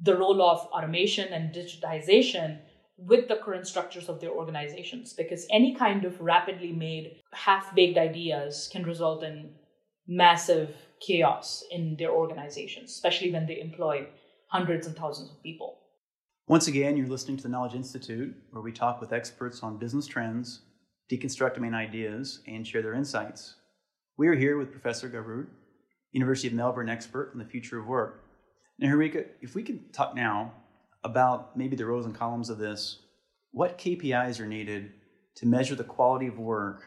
the 0.03 0.17
role 0.17 0.43
of 0.43 0.59
automation 0.67 1.33
and 1.33 1.55
digitization 1.55 2.59
with 2.97 3.29
the 3.29 3.37
current 3.37 3.67
structures 3.67 4.09
of 4.09 4.21
their 4.21 4.31
organizations 4.31 5.13
because 5.13 5.47
any 5.51 5.75
kind 5.75 6.05
of 6.05 6.21
rapidly 6.21 6.73
made 6.73 7.17
half 7.33 7.75
baked 7.75 7.99
ideas 7.99 8.69
can 8.73 8.85
result 8.85 9.23
in 9.23 9.51
massive 10.07 10.75
chaos 11.01 11.65
in 11.71 11.97
their 11.97 12.11
organizations, 12.11 12.91
especially 12.91 13.33
when 13.33 13.47
they 13.47 13.61
employ 13.61 14.07
hundreds 14.49 14.87
and 14.87 14.97
thousands 14.97 15.31
of 15.31 15.43
people. 15.43 15.79
Once 16.49 16.67
again, 16.67 16.97
you're 16.97 17.07
listening 17.07 17.37
to 17.37 17.43
the 17.45 17.49
Knowledge 17.49 17.75
Institute, 17.75 18.35
where 18.51 18.63
we 18.63 18.73
talk 18.73 19.01
with 19.01 19.13
experts 19.13 19.63
on 19.63 19.79
business 19.79 20.07
trends, 20.07 20.63
deconstruct 21.11 21.59
main 21.59 21.75
ideas, 21.75 22.41
and 22.47 22.67
share 22.67 22.83
their 22.83 22.95
insights. 22.95 23.55
We 24.17 24.29
are 24.29 24.35
here 24.35 24.59
with 24.59 24.73
Professor 24.73 25.09
Garud, 25.09 25.47
University 26.11 26.49
of 26.49 26.55
Melbourne 26.55 26.89
expert 26.89 27.31
on 27.33 27.39
the 27.39 27.45
future 27.45 27.79
of 27.79 27.87
work. 27.87 28.22
Niharika, 28.81 29.27
if 29.41 29.55
we 29.55 29.63
can 29.63 29.89
talk 29.93 30.15
now 30.15 30.53
about 31.05 31.57
maybe 31.57 31.77
the 31.77 31.87
rows 31.87 32.07
and 32.07 32.15
columns 32.15 32.51
of 32.51 32.59
this, 32.59 32.99
what 33.51 33.79
KPIs 33.79 34.41
are 34.41 34.47
needed 34.47 34.93
to 35.37 35.47
measure 35.47 35.75
the 35.75 35.85
quality 35.85 36.27
of 36.27 36.39
work 36.39 36.85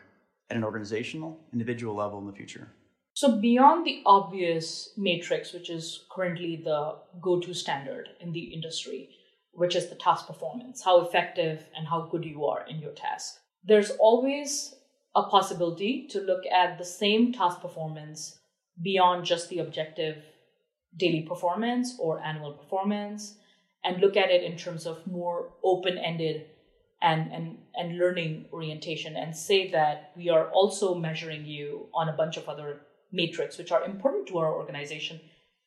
at 0.49 0.57
an 0.57 0.63
organizational, 0.63 1.39
individual 1.53 1.95
level 1.95 2.19
in 2.19 2.27
the 2.27 2.33
future? 2.33 2.69
So, 3.13 3.39
beyond 3.39 3.85
the 3.85 4.01
obvious 4.05 4.89
matrix, 4.97 5.53
which 5.53 5.69
is 5.69 6.05
currently 6.11 6.61
the 6.63 6.97
go 7.21 7.39
to 7.39 7.53
standard 7.53 8.09
in 8.19 8.33
the 8.33 8.53
industry, 8.53 9.09
which 9.53 9.75
is 9.75 9.87
the 9.87 9.95
task 9.95 10.27
performance, 10.27 10.83
how 10.83 10.99
effective 10.99 11.65
and 11.77 11.87
how 11.87 12.09
good 12.11 12.25
you 12.25 12.45
are 12.45 12.65
in 12.67 12.79
your 12.79 12.91
task, 12.91 13.39
there's 13.63 13.91
always 13.91 14.75
a 15.15 15.23
possibility 15.23 16.07
to 16.09 16.19
look 16.19 16.45
at 16.45 16.77
the 16.77 16.83
same 16.83 17.31
task 17.31 17.61
performance 17.61 18.39
beyond 18.81 19.23
just 19.23 19.49
the 19.49 19.59
objective 19.59 20.17
daily 20.97 21.21
performance 21.21 21.97
or 21.99 22.19
annual 22.21 22.53
performance 22.53 23.35
and 23.83 24.01
look 24.01 24.17
at 24.17 24.31
it 24.31 24.43
in 24.43 24.57
terms 24.57 24.85
of 24.85 25.05
more 25.05 25.53
open 25.63 25.97
ended 25.97 26.47
and, 27.01 27.31
and, 27.31 27.57
and 27.75 27.97
learning 27.97 28.45
orientation 28.51 29.15
and 29.15 29.35
say 29.35 29.69
that 29.71 30.11
we 30.15 30.29
are 30.29 30.49
also 30.49 30.95
measuring 30.95 31.45
you 31.45 31.87
on 31.93 32.09
a 32.09 32.13
bunch 32.13 32.37
of 32.37 32.49
other 32.49 32.81
metrics 33.11 33.57
which 33.57 33.71
are 33.71 33.83
important 33.85 34.27
to 34.27 34.37
our 34.37 34.53
organization 34.53 35.19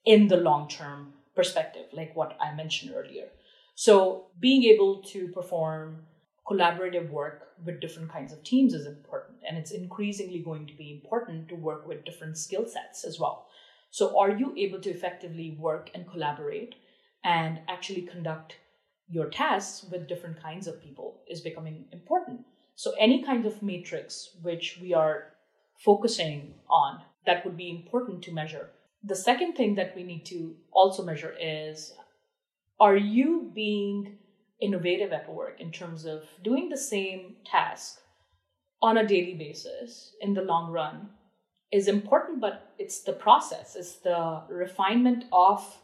in 0.05 0.29
the 0.29 0.37
long 0.37 0.69
term 0.69 1.13
perspective, 1.37 1.87
like 1.93 2.17
what 2.17 2.37
I 2.41 2.55
mentioned 2.55 2.93
earlier. 2.95 3.29
So, 3.75 4.27
being 4.41 4.65
able 4.65 5.03
to 5.13 5.29
perform 5.29 6.07
collaborative 6.49 7.11
work 7.11 7.49
with 7.65 7.81
different 7.81 8.11
kinds 8.11 8.33
of 8.33 8.43
teams 8.43 8.75
is 8.75 8.87
important, 8.87 9.39
and 9.49 9.57
it's 9.57 9.71
increasingly 9.71 10.41
going 10.41 10.67
to 10.67 10.75
be 10.75 10.91
important 10.91 11.49
to 11.49 11.55
work 11.55 11.87
with 11.87 12.05
different 12.05 12.37
skill 12.39 12.67
sets 12.67 13.05
as 13.05 13.21
well. 13.21 13.47
So, 13.91 14.19
are 14.19 14.31
you 14.31 14.55
able 14.57 14.81
to 14.81 14.91
effectively 14.91 15.57
work 15.59 15.91
and 15.95 16.11
collaborate 16.11 16.75
and 17.25 17.61
actually 17.69 18.03
conduct 18.03 18.57
your 19.09 19.31
tasks 19.31 19.87
with 19.91 20.09
different 20.09 20.41
kinds 20.43 20.67
of 20.67 20.83
people 20.83 21.21
is 21.29 21.41
becoming 21.41 21.87
important. 21.93 22.41
So, 22.75 22.93
any 22.99 23.23
kind 23.25 23.47
of 23.47 23.63
matrix 23.63 24.37
which 24.43 24.79
we 24.81 24.95
are 24.95 25.33
focusing 25.79 26.55
on 26.69 27.03
that 27.27 27.45
would 27.45 27.57
be 27.57 27.71
important 27.71 28.23
to 28.23 28.33
measure. 28.33 28.71
The 29.05 29.17
second 29.17 29.55
thing 29.55 29.75
that 29.77 29.95
we 29.97 30.03
need 30.03 30.27
to 30.27 30.57
also 30.73 31.05
measure 31.05 31.35
is 31.41 31.95
are 32.81 32.97
you 32.97 33.51
being 33.55 34.19
innovative 34.61 35.13
at 35.13 35.33
work 35.33 35.61
in 35.61 35.71
terms 35.71 36.05
of 36.05 36.25
doing 36.43 36.69
the 36.69 36.77
same 36.77 37.37
task 37.45 38.01
on 38.83 38.99
a 38.99 39.07
daily 39.07 39.35
basis 39.35 40.15
in 40.21 40.35
the 40.35 40.43
long 40.43 40.71
run 40.71 41.11
is 41.73 41.89
important, 41.89 42.41
but 42.41 42.73
it's 42.79 43.03
the 43.03 43.13
process, 43.13 43.77
it's 43.77 43.97
the 43.97 44.43
refinement 44.49 45.25
of 45.33 45.79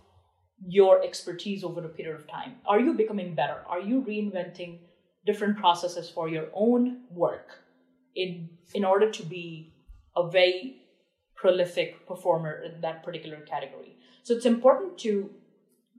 your 0.67 1.03
expertise 1.03 1.63
over 1.63 1.85
a 1.85 1.89
period 1.89 2.21
of 2.21 2.27
time. 2.27 2.55
Are 2.67 2.81
you 2.81 2.95
becoming 2.95 3.35
better? 3.35 3.63
Are 3.69 3.81
you 3.81 4.03
reinventing 4.03 4.79
different 5.27 5.57
processes 5.59 6.09
for 6.09 6.29
your 6.29 6.47
own 6.55 7.03
work 7.11 7.59
in 8.15 8.49
in 8.75 8.85
order 8.85 9.11
to 9.11 9.23
be 9.25 9.75
a 10.17 10.29
very 10.31 10.85
prolific 11.35 12.07
performer 12.07 12.63
in 12.63 12.81
that 12.81 13.03
particular 13.03 13.41
category. 13.41 13.97
So 14.23 14.35
it's 14.35 14.47
important 14.47 14.99
to 14.99 15.31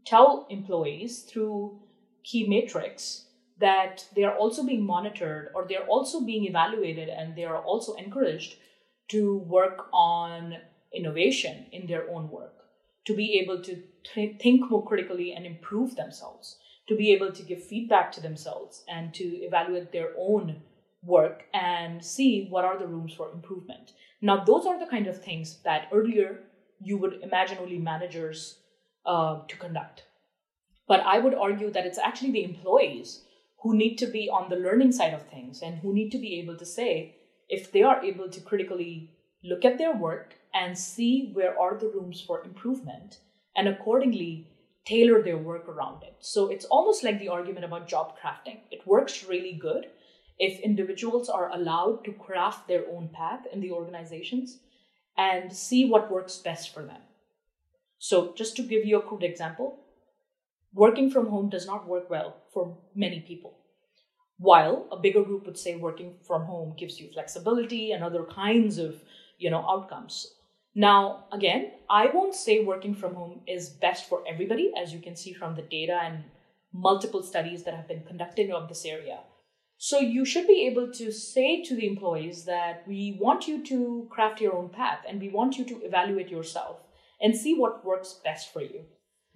tell 0.05 0.47
employees 0.49 1.21
through 1.21 1.79
key 2.23 2.47
metrics 2.47 3.25
that 3.59 4.05
they 4.15 4.23
are 4.23 4.35
also 4.35 4.63
being 4.63 4.83
monitored 4.83 5.49
or 5.53 5.65
they're 5.67 5.85
also 5.85 6.21
being 6.21 6.45
evaluated 6.45 7.09
and 7.09 7.35
they 7.35 7.45
are 7.45 7.61
also 7.61 7.93
encouraged 7.93 8.55
to 9.09 9.37
work 9.39 9.87
on 9.93 10.57
innovation 10.93 11.65
in 11.71 11.87
their 11.87 12.09
own 12.09 12.29
work, 12.29 12.65
to 13.05 13.15
be 13.15 13.39
able 13.39 13.61
to 13.63 13.81
th- 14.03 14.39
think 14.41 14.69
more 14.69 14.85
critically 14.85 15.33
and 15.33 15.45
improve 15.45 15.95
themselves, 15.95 16.57
to 16.87 16.95
be 16.95 17.11
able 17.11 17.31
to 17.31 17.43
give 17.43 17.63
feedback 17.63 18.11
to 18.11 18.21
themselves 18.21 18.83
and 18.87 19.13
to 19.13 19.23
evaluate 19.23 19.91
their 19.91 20.11
own 20.17 20.61
work 21.03 21.43
and 21.53 22.03
see 22.03 22.47
what 22.49 22.65
are 22.65 22.79
the 22.79 22.87
rooms 22.87 23.13
for 23.13 23.31
improvement. 23.31 23.93
Now, 24.21 24.43
those 24.43 24.65
are 24.65 24.79
the 24.79 24.87
kind 24.87 25.07
of 25.07 25.23
things 25.23 25.59
that 25.63 25.89
earlier 25.91 26.39
you 26.81 26.97
would 26.97 27.21
imagine 27.21 27.57
only 27.59 27.77
managers 27.77 28.59
uh, 29.05 29.41
to 29.47 29.57
conduct. 29.57 30.03
But 30.87 31.01
I 31.01 31.19
would 31.19 31.33
argue 31.33 31.71
that 31.71 31.85
it's 31.85 31.97
actually 31.97 32.31
the 32.31 32.43
employees 32.43 33.23
who 33.61 33.75
need 33.75 33.97
to 33.97 34.07
be 34.07 34.29
on 34.29 34.49
the 34.49 34.55
learning 34.55 34.91
side 34.91 35.13
of 35.13 35.27
things 35.27 35.61
and 35.61 35.79
who 35.79 35.93
need 35.93 36.11
to 36.11 36.17
be 36.17 36.39
able 36.39 36.57
to 36.57 36.65
say 36.65 37.14
if 37.49 37.71
they 37.71 37.83
are 37.83 38.03
able 38.03 38.29
to 38.29 38.41
critically 38.41 39.11
look 39.43 39.63
at 39.65 39.77
their 39.77 39.95
work 39.95 40.35
and 40.53 40.77
see 40.77 41.31
where 41.33 41.59
are 41.59 41.77
the 41.77 41.89
rooms 41.89 42.21
for 42.21 42.43
improvement 42.43 43.19
and 43.55 43.67
accordingly 43.67 44.47
tailor 44.85 45.21
their 45.21 45.37
work 45.37 45.67
around 45.67 46.03
it. 46.03 46.15
So 46.19 46.47
it's 46.49 46.65
almost 46.65 47.03
like 47.03 47.19
the 47.19 47.29
argument 47.29 47.65
about 47.65 47.87
job 47.87 48.15
crafting. 48.17 48.59
It 48.71 48.85
works 48.85 49.25
really 49.25 49.53
good 49.53 49.87
if 50.37 50.59
individuals 50.59 51.29
are 51.29 51.51
allowed 51.51 52.03
to 52.05 52.11
craft 52.11 52.67
their 52.67 52.85
own 52.91 53.09
path 53.09 53.45
in 53.51 53.61
the 53.61 53.71
organizations 53.71 54.59
and 55.17 55.51
see 55.53 55.89
what 55.89 56.11
works 56.11 56.37
best 56.37 56.73
for 56.73 56.83
them. 56.83 57.01
So, 57.97 58.33
just 58.35 58.55
to 58.57 58.61
give 58.61 58.85
you 58.85 58.99
a 58.99 59.01
crude 59.01 59.23
example, 59.23 59.79
working 60.73 61.09
from 61.09 61.27
home 61.27 61.49
does 61.49 61.65
not 61.65 61.87
work 61.87 62.09
well 62.09 62.35
for 62.53 62.77
many 62.93 63.21
people. 63.21 63.57
While 64.37 64.87
a 64.91 64.97
bigger 64.97 65.23
group 65.23 65.45
would 65.45 65.57
say 65.57 65.75
working 65.75 66.15
from 66.27 66.43
home 66.43 66.75
gives 66.77 66.99
you 66.99 67.09
flexibility 67.11 67.91
and 67.91 68.03
other 68.03 68.25
kinds 68.25 68.77
of, 68.77 69.01
you 69.37 69.49
know, 69.49 69.65
outcomes. 69.67 70.35
Now, 70.75 71.25
again, 71.31 71.71
I 71.89 72.07
won't 72.07 72.35
say 72.35 72.63
working 72.63 72.95
from 72.95 73.15
home 73.15 73.41
is 73.47 73.69
best 73.69 74.09
for 74.09 74.23
everybody, 74.27 74.73
as 74.77 74.91
you 74.91 74.99
can 74.99 75.15
see 75.15 75.31
from 75.31 75.55
the 75.55 75.61
data 75.61 75.97
and 76.03 76.25
multiple 76.73 77.23
studies 77.23 77.63
that 77.63 77.73
have 77.73 77.87
been 77.87 78.03
conducted 78.03 78.51
on 78.51 78.67
this 78.67 78.83
area. 78.83 79.19
So 79.77 79.99
you 79.99 80.25
should 80.25 80.47
be 80.47 80.67
able 80.67 80.91
to 80.93 81.11
say 81.11 81.63
to 81.63 81.75
the 81.75 81.87
employees 81.87 82.43
that 82.45 82.83
we 82.87 83.17
want 83.19 83.47
you 83.47 83.63
to 83.65 84.07
craft 84.09 84.41
your 84.41 84.55
own 84.55 84.69
path 84.69 84.99
and 85.07 85.21
we 85.21 85.29
want 85.29 85.57
you 85.57 85.65
to 85.65 85.81
evaluate 85.83 86.29
yourself 86.29 86.77
and 87.21 87.35
see 87.35 87.53
what 87.53 87.85
works 87.85 88.19
best 88.23 88.51
for 88.51 88.61
you. 88.61 88.81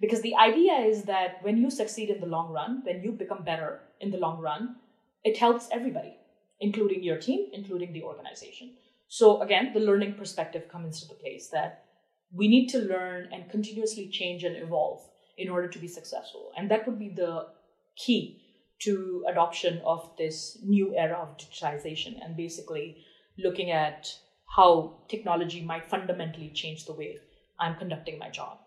Because 0.00 0.22
the 0.22 0.36
idea 0.36 0.74
is 0.74 1.04
that 1.04 1.42
when 1.42 1.58
you 1.58 1.70
succeed 1.70 2.10
in 2.10 2.20
the 2.20 2.26
long 2.26 2.52
run, 2.52 2.82
when 2.84 3.02
you 3.02 3.12
become 3.12 3.44
better 3.44 3.80
in 4.00 4.10
the 4.10 4.18
long 4.18 4.40
run, 4.40 4.76
it 5.24 5.38
helps 5.38 5.68
everybody, 5.70 6.16
including 6.60 7.02
your 7.02 7.18
team, 7.18 7.48
including 7.52 7.92
the 7.92 8.02
organization. 8.02 8.72
So 9.08 9.42
again, 9.42 9.72
the 9.74 9.80
learning 9.80 10.14
perspective 10.14 10.68
comes 10.68 11.02
into 11.02 11.08
the 11.08 11.20
place 11.20 11.48
that 11.48 11.84
we 12.32 12.48
need 12.48 12.68
to 12.68 12.78
learn 12.78 13.28
and 13.32 13.50
continuously 13.50 14.08
change 14.08 14.44
and 14.44 14.56
evolve 14.56 15.00
in 15.36 15.48
order 15.48 15.68
to 15.68 15.78
be 15.78 15.88
successful. 15.88 16.52
And 16.56 16.70
that 16.70 16.86
would 16.86 16.98
be 16.98 17.08
the 17.08 17.48
key 17.96 18.40
to 18.80 19.24
adoption 19.28 19.80
of 19.84 20.10
this 20.16 20.58
new 20.62 20.94
era 20.96 21.16
of 21.16 21.36
digitization 21.36 22.24
and 22.24 22.36
basically 22.36 23.04
looking 23.38 23.70
at 23.70 24.08
how 24.56 24.98
technology 25.08 25.60
might 25.60 25.88
fundamentally 25.88 26.50
change 26.50 26.86
the 26.86 26.92
way 26.92 27.18
I'm 27.58 27.76
conducting 27.76 28.18
my 28.18 28.30
job. 28.30 28.58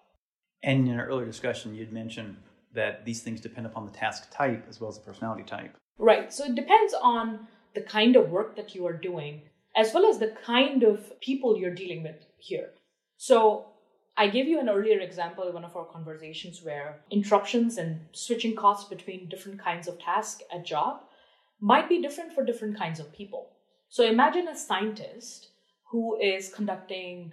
And 0.62 0.88
in 0.88 1.00
our 1.00 1.05
earlier 1.05 1.25
discussion, 1.25 1.75
you'd 1.75 1.91
mentioned 1.91 2.38
that 2.74 3.05
these 3.05 3.22
things 3.22 3.41
depend 3.41 3.65
upon 3.65 3.86
the 3.86 3.91
task 3.91 4.31
type 4.31 4.65
as 4.69 4.79
well 4.79 4.89
as 4.89 4.98
the 4.98 5.03
personality 5.03 5.43
type. 5.43 5.75
Right. 5.97 6.33
So 6.33 6.45
it 6.45 6.55
depends 6.55 6.93
on 7.01 7.47
the 7.75 7.81
kind 7.81 8.15
of 8.15 8.29
work 8.29 8.55
that 8.55 8.75
you 8.75 8.85
are 8.85 8.93
doing, 8.93 9.41
as 9.75 9.93
well 9.93 10.05
as 10.05 10.19
the 10.19 10.35
kind 10.45 10.83
of 10.83 11.19
people 11.21 11.57
you're 11.57 11.73
dealing 11.73 12.03
with 12.03 12.25
here. 12.38 12.69
So 13.17 13.67
I 14.15 14.27
gave 14.27 14.47
you 14.47 14.59
an 14.59 14.69
earlier 14.69 15.00
example 15.00 15.47
in 15.47 15.53
one 15.53 15.65
of 15.65 15.75
our 15.75 15.85
conversations 15.85 16.62
where 16.63 17.00
interruptions 17.09 17.77
and 17.77 18.01
switching 18.12 18.55
costs 18.55 18.89
between 18.89 19.29
different 19.29 19.59
kinds 19.59 19.88
of 19.88 20.00
tasks 20.00 20.43
at 20.53 20.59
a 20.59 20.63
job 20.63 21.01
might 21.59 21.89
be 21.89 22.01
different 22.01 22.33
for 22.33 22.43
different 22.43 22.77
kinds 22.77 23.00
of 23.00 23.13
people. 23.13 23.50
So 23.89 24.03
imagine 24.03 24.47
a 24.47 24.57
scientist 24.57 25.50
who 25.89 26.19
is 26.19 26.53
conducting 26.53 27.31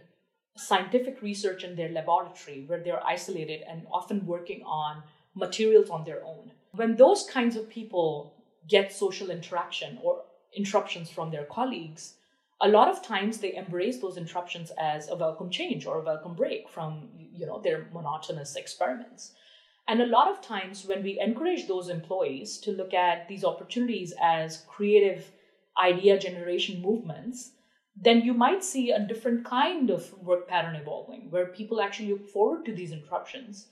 scientific 0.56 1.22
research 1.22 1.64
in 1.64 1.74
their 1.74 1.88
laboratory 1.90 2.64
where 2.66 2.82
they're 2.82 3.06
isolated 3.06 3.62
and 3.68 3.86
often 3.92 4.26
working 4.26 4.62
on 4.64 5.02
materials 5.34 5.90
on 5.90 6.04
their 6.04 6.24
own. 6.24 6.50
When 6.72 6.96
those 6.96 7.26
kinds 7.30 7.56
of 7.56 7.68
people 7.68 8.34
get 8.70 8.92
social 8.92 9.30
interaction 9.30 9.98
or 10.02 10.22
interruptions 10.56 11.10
from 11.10 11.30
their 11.30 11.44
colleagues, 11.44 12.14
a 12.62 12.68
lot 12.68 12.88
of 12.88 13.02
times 13.02 13.38
they 13.38 13.54
embrace 13.54 13.98
those 13.98 14.16
interruptions 14.16 14.70
as 14.78 15.08
a 15.08 15.16
welcome 15.16 15.50
change 15.50 15.86
or 15.86 15.98
a 15.98 16.04
welcome 16.04 16.34
break 16.34 16.68
from 16.68 17.08
you 17.34 17.46
know 17.46 17.60
their 17.60 17.86
monotonous 17.92 18.56
experiments. 18.56 19.32
And 19.88 20.00
a 20.00 20.06
lot 20.06 20.28
of 20.30 20.40
times 20.40 20.86
when 20.86 21.02
we 21.02 21.18
encourage 21.18 21.66
those 21.66 21.88
employees 21.88 22.58
to 22.58 22.70
look 22.70 22.94
at 22.94 23.28
these 23.28 23.44
opportunities 23.44 24.14
as 24.22 24.64
creative 24.68 25.32
idea 25.78 26.18
generation 26.18 26.80
movements 26.82 27.52
then 27.96 28.22
you 28.22 28.32
might 28.32 28.64
see 28.64 28.90
a 28.90 29.06
different 29.06 29.44
kind 29.44 29.90
of 29.90 30.16
work 30.22 30.48
pattern 30.48 30.76
evolving 30.76 31.30
where 31.30 31.46
people 31.46 31.80
actually 31.80 32.10
look 32.10 32.28
forward 32.28 32.64
to 32.64 32.74
these 32.74 32.92
interruptions 32.92 33.66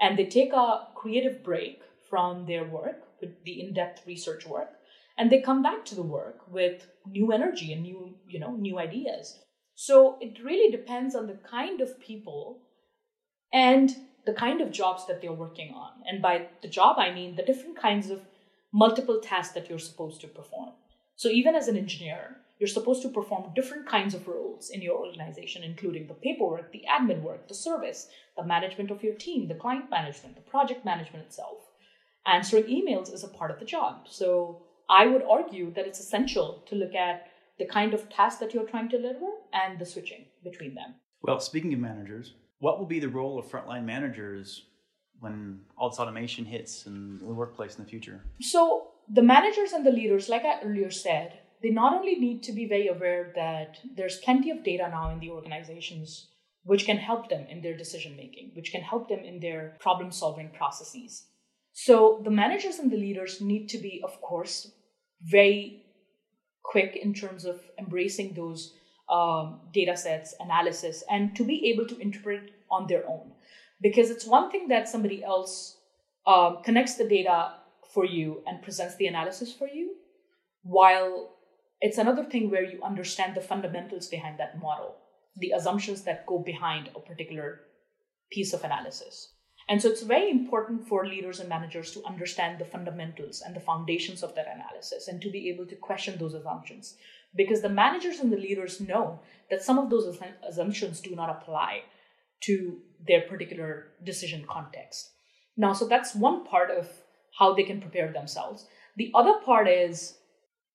and 0.00 0.18
they 0.18 0.24
take 0.24 0.52
a 0.52 0.86
creative 0.94 1.42
break 1.42 1.82
from 2.14 2.46
their 2.46 2.64
work 2.64 3.00
the 3.44 3.60
in-depth 3.60 4.06
research 4.06 4.46
work 4.46 4.70
and 5.18 5.30
they 5.32 5.40
come 5.40 5.62
back 5.62 5.84
to 5.84 5.96
the 5.96 6.10
work 6.18 6.38
with 6.48 6.86
new 7.06 7.32
energy 7.32 7.72
and 7.72 7.82
new 7.82 8.14
you 8.28 8.38
know 8.38 8.52
new 8.52 8.78
ideas. 8.78 9.40
So 9.74 10.16
it 10.20 10.44
really 10.48 10.70
depends 10.70 11.16
on 11.16 11.26
the 11.26 11.40
kind 11.56 11.80
of 11.80 11.98
people 12.00 12.60
and 13.52 13.90
the 14.26 14.32
kind 14.32 14.60
of 14.60 14.70
jobs 14.70 15.06
that 15.06 15.20
they're 15.20 15.42
working 15.46 15.74
on. 15.74 15.90
And 16.08 16.22
by 16.22 16.46
the 16.62 16.68
job 16.68 16.98
i 16.98 17.10
mean 17.18 17.34
the 17.34 17.48
different 17.50 17.76
kinds 17.86 18.10
of 18.10 18.20
multiple 18.84 19.20
tasks 19.20 19.54
that 19.54 19.68
you're 19.68 19.88
supposed 19.90 20.20
to 20.20 20.28
perform. 20.38 20.72
So 21.16 21.28
even 21.28 21.56
as 21.56 21.68
an 21.68 21.76
engineer 21.76 22.36
you're 22.60 22.76
supposed 22.78 23.02
to 23.02 23.08
perform 23.08 23.52
different 23.54 23.86
kinds 23.88 24.14
of 24.14 24.28
roles 24.28 24.70
in 24.70 24.80
your 24.80 24.98
organization 25.04 25.64
including 25.64 26.06
the 26.06 26.20
paperwork 26.26 26.70
the 26.70 26.84
admin 26.96 27.22
work 27.22 27.48
the 27.48 27.62
service 27.62 28.08
the 28.36 28.50
management 28.54 28.90
of 28.92 29.02
your 29.02 29.14
team 29.14 29.48
the 29.48 29.62
client 29.64 29.90
management 29.90 30.36
the 30.36 30.50
project 30.52 30.84
management 30.84 31.24
itself 31.26 31.63
answering 32.26 32.64
emails 32.64 33.12
is 33.12 33.24
a 33.24 33.28
part 33.28 33.50
of 33.50 33.58
the 33.58 33.64
job 33.64 34.06
so 34.08 34.62
I 34.88 35.06
would 35.06 35.22
argue 35.22 35.72
that 35.74 35.86
it's 35.86 36.00
essential 36.00 36.62
to 36.66 36.74
look 36.74 36.94
at 36.94 37.28
the 37.58 37.66
kind 37.66 37.94
of 37.94 38.08
task 38.10 38.40
that 38.40 38.52
you're 38.52 38.66
trying 38.66 38.88
to 38.90 38.98
deliver 38.98 39.26
and 39.52 39.78
the 39.78 39.86
switching 39.86 40.26
between 40.42 40.74
them. 40.74 40.94
Well, 41.22 41.40
speaking 41.40 41.72
of 41.72 41.80
managers, 41.80 42.34
what 42.58 42.78
will 42.78 42.86
be 42.86 43.00
the 43.00 43.08
role 43.08 43.38
of 43.38 43.46
frontline 43.46 43.84
managers 43.84 44.66
when 45.20 45.60
all 45.78 45.88
this 45.88 45.98
automation 45.98 46.44
hits 46.44 46.86
in 46.86 47.18
the 47.18 47.32
workplace 47.32 47.76
in 47.76 47.84
the 47.84 47.90
future? 47.90 48.20
So, 48.40 48.88
the 49.08 49.22
managers 49.22 49.72
and 49.72 49.86
the 49.86 49.92
leaders, 49.92 50.28
like 50.28 50.44
I 50.44 50.60
earlier 50.62 50.90
said, 50.90 51.38
they 51.62 51.70
not 51.70 51.94
only 51.94 52.16
need 52.16 52.42
to 52.44 52.52
be 52.52 52.66
very 52.66 52.88
aware 52.88 53.32
that 53.36 53.78
there's 53.96 54.18
plenty 54.18 54.50
of 54.50 54.64
data 54.64 54.88
now 54.90 55.10
in 55.10 55.20
the 55.20 55.30
organizations 55.30 56.28
which 56.64 56.86
can 56.86 56.96
help 56.96 57.28
them 57.28 57.46
in 57.48 57.60
their 57.60 57.76
decision 57.76 58.16
making, 58.16 58.50
which 58.54 58.72
can 58.72 58.80
help 58.80 59.08
them 59.08 59.20
in 59.20 59.40
their 59.40 59.76
problem 59.80 60.10
solving 60.10 60.48
processes. 60.50 61.26
So 61.74 62.22
the 62.24 62.30
managers 62.30 62.78
and 62.78 62.90
the 62.90 62.96
leaders 62.96 63.40
need 63.40 63.68
to 63.70 63.78
be, 63.78 64.00
of 64.04 64.20
course, 64.20 64.70
very 65.20 65.82
quick 66.62 66.96
in 66.96 67.12
terms 67.12 67.44
of 67.44 67.60
embracing 67.78 68.32
those 68.34 68.74
um, 69.10 69.60
data 69.72 69.96
sets, 69.96 70.34
analysis, 70.38 71.02
and 71.10 71.34
to 71.36 71.44
be 71.44 71.70
able 71.70 71.86
to 71.88 71.98
interpret 71.98 72.52
on 72.70 72.86
their 72.86 73.06
own. 73.08 73.32
Because 73.82 74.08
it's 74.08 74.24
one 74.24 74.50
thing 74.50 74.68
that 74.68 74.88
somebody 74.88 75.22
else 75.24 75.76
um, 76.26 76.58
connects 76.64 76.94
the 76.94 77.08
data 77.08 77.54
for 77.92 78.06
you 78.06 78.42
and 78.46 78.62
presents 78.62 78.96
the 78.96 79.08
analysis 79.08 79.52
for 79.52 79.68
you, 79.68 79.96
while 80.62 81.34
it's 81.80 81.98
another 81.98 82.24
thing 82.24 82.50
where 82.50 82.64
you 82.64 82.80
understand 82.82 83.34
the 83.34 83.40
fundamentals 83.40 84.06
behind 84.08 84.38
that 84.38 84.60
model, 84.60 84.94
the 85.36 85.50
assumptions 85.50 86.02
that 86.02 86.24
go 86.26 86.38
behind 86.38 86.88
a 86.94 87.00
particular 87.00 87.60
piece 88.30 88.54
of 88.54 88.62
analysis. 88.62 89.33
And 89.68 89.80
so 89.80 89.88
it's 89.88 90.02
very 90.02 90.30
important 90.30 90.86
for 90.86 91.06
leaders 91.06 91.40
and 91.40 91.48
managers 91.48 91.92
to 91.92 92.04
understand 92.04 92.58
the 92.58 92.66
fundamentals 92.66 93.40
and 93.40 93.56
the 93.56 93.60
foundations 93.60 94.22
of 94.22 94.34
that 94.34 94.46
analysis 94.54 95.08
and 95.08 95.22
to 95.22 95.30
be 95.30 95.48
able 95.48 95.66
to 95.66 95.76
question 95.76 96.18
those 96.18 96.34
assumptions. 96.34 96.96
Because 97.34 97.62
the 97.62 97.68
managers 97.68 98.20
and 98.20 98.32
the 98.32 98.36
leaders 98.36 98.80
know 98.80 99.20
that 99.50 99.62
some 99.62 99.78
of 99.78 99.90
those 99.90 100.18
assumptions 100.46 101.00
do 101.00 101.16
not 101.16 101.30
apply 101.30 101.82
to 102.42 102.78
their 103.06 103.22
particular 103.22 103.88
decision 104.04 104.44
context. 104.48 105.10
Now, 105.56 105.72
so 105.72 105.86
that's 105.86 106.14
one 106.14 106.44
part 106.44 106.70
of 106.70 106.88
how 107.38 107.54
they 107.54 107.62
can 107.62 107.80
prepare 107.80 108.12
themselves. 108.12 108.66
The 108.96 109.10
other 109.14 109.40
part 109.44 109.66
is 109.66 110.18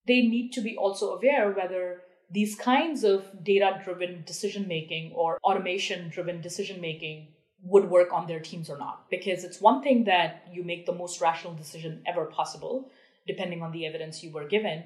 they 0.08 0.22
need 0.22 0.52
to 0.54 0.62
be 0.62 0.76
also 0.76 1.16
aware 1.16 1.52
whether 1.52 2.02
these 2.32 2.56
kinds 2.56 3.04
of 3.04 3.44
data 3.44 3.82
driven 3.84 4.24
decision 4.26 4.68
making 4.68 5.14
or 5.14 5.38
automation 5.44 6.10
driven 6.10 6.42
decision 6.42 6.82
making 6.82 7.28
would 7.64 7.90
work 7.90 8.14
on 8.14 8.28
their 8.28 8.40
teams 8.40 8.70
or 8.70 8.78
not. 8.78 9.10
Because 9.10 9.44
it's 9.44 9.62
one 9.62 9.82
thing 9.84 10.06
that 10.06 10.48
you 10.52 10.64
make 10.64 10.86
the 10.86 10.94
most 10.94 11.22
rational 11.22 11.54
decision 11.54 12.02
ever 12.08 12.26
possible, 12.26 12.90
depending 13.28 13.62
on 13.62 13.72
the 13.72 13.86
evidence 13.86 14.24
you 14.24 14.32
were 14.32 14.48
given, 14.48 14.84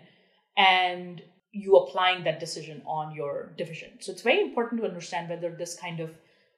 and 0.57 1.21
you 1.51 1.75
applying 1.75 2.23
that 2.23 2.39
decision 2.39 2.81
on 2.85 3.13
your 3.13 3.53
division. 3.57 3.91
So 3.99 4.11
it's 4.11 4.23
very 4.23 4.41
important 4.41 4.81
to 4.81 4.87
understand 4.87 5.29
whether 5.29 5.51
this 5.51 5.75
kind 5.75 5.99
of 5.99 6.11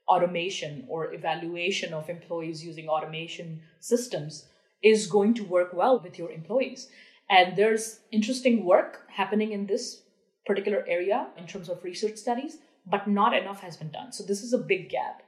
automation 0.07 0.85
or 0.87 1.13
evaluation 1.13 1.93
of 1.93 2.09
employees 2.09 2.63
using 2.63 2.87
automation 2.87 3.61
systems 3.79 4.45
is 4.83 5.07
going 5.07 5.33
to 5.33 5.43
work 5.43 5.73
well 5.73 5.99
with 5.99 6.17
your 6.17 6.31
employees. 6.31 6.87
And 7.29 7.57
there's 7.57 7.99
interesting 8.11 8.63
work 8.63 9.01
happening 9.09 9.51
in 9.51 9.65
this 9.65 10.03
particular 10.45 10.85
area 10.87 11.27
in 11.37 11.47
terms 11.47 11.69
of 11.69 11.83
research 11.83 12.17
studies, 12.17 12.57
but 12.85 13.07
not 13.07 13.35
enough 13.35 13.61
has 13.61 13.75
been 13.75 13.91
done. 13.91 14.11
So 14.13 14.23
this 14.23 14.43
is 14.43 14.53
a 14.53 14.59
big 14.59 14.89
gap 14.89 15.23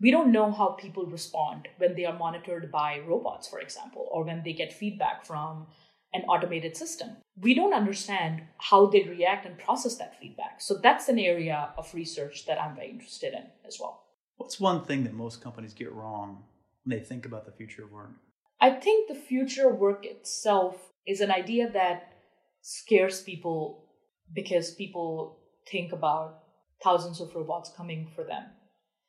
we 0.00 0.10
don't 0.10 0.32
know 0.32 0.52
how 0.52 0.68
people 0.70 1.06
respond 1.06 1.68
when 1.78 1.94
they 1.94 2.04
are 2.04 2.18
monitored 2.18 2.70
by 2.70 3.00
robots, 3.06 3.48
for 3.48 3.60
example, 3.60 4.08
or 4.10 4.24
when 4.24 4.42
they 4.44 4.52
get 4.52 4.72
feedback 4.72 5.24
from 5.24 5.66
an 6.12 6.22
automated 6.22 6.76
system. 6.76 7.16
We 7.40 7.54
don't 7.54 7.74
understand 7.74 8.42
how 8.58 8.86
they 8.86 9.02
react 9.02 9.46
and 9.46 9.58
process 9.58 9.96
that 9.96 10.18
feedback. 10.20 10.60
So 10.60 10.78
that's 10.82 11.08
an 11.08 11.18
area 11.18 11.70
of 11.76 11.92
research 11.94 12.46
that 12.46 12.60
I'm 12.60 12.76
very 12.76 12.90
interested 12.90 13.32
in 13.32 13.44
as 13.66 13.78
well. 13.80 14.02
What's 14.36 14.60
one 14.60 14.84
thing 14.84 15.04
that 15.04 15.14
most 15.14 15.42
companies 15.42 15.72
get 15.72 15.92
wrong 15.92 16.44
when 16.84 16.98
they 16.98 17.04
think 17.04 17.24
about 17.24 17.46
the 17.46 17.52
future 17.52 17.84
of 17.84 17.90
work? 17.90 18.10
I 18.60 18.70
think 18.70 19.08
the 19.08 19.14
future 19.14 19.70
of 19.70 19.78
work 19.78 20.04
itself 20.04 20.90
is 21.06 21.20
an 21.20 21.30
idea 21.30 21.70
that 21.70 22.12
scares 22.60 23.22
people 23.22 23.84
because 24.34 24.74
people 24.74 25.38
think 25.70 25.92
about 25.92 26.40
thousands 26.82 27.20
of 27.20 27.34
robots 27.34 27.70
coming 27.76 28.08
for 28.14 28.24
them 28.24 28.44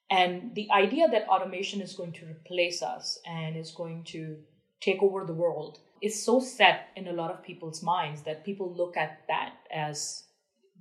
and 0.10 0.56
the 0.56 0.70
idea 0.72 1.08
that 1.10 1.28
automation 1.28 1.82
is 1.82 1.94
going 1.94 2.14
to 2.14 2.26
replace 2.26 2.82
us 2.82 3.20
and 3.26 3.58
is 3.58 3.72
going 3.72 4.04
to 4.06 4.38
take 4.80 5.02
over 5.02 5.26
the 5.26 5.34
world 5.34 5.80
is 6.02 6.24
so 6.24 6.40
set 6.40 6.90
in 6.96 7.08
a 7.08 7.14
lot 7.14 7.32
of 7.32 7.44
people's 7.44 7.84
minds 7.84 8.22
that 8.22 8.46
people 8.46 8.74
look 8.74 8.96
at 8.96 9.22
that 9.28 9.56
as 9.72 10.24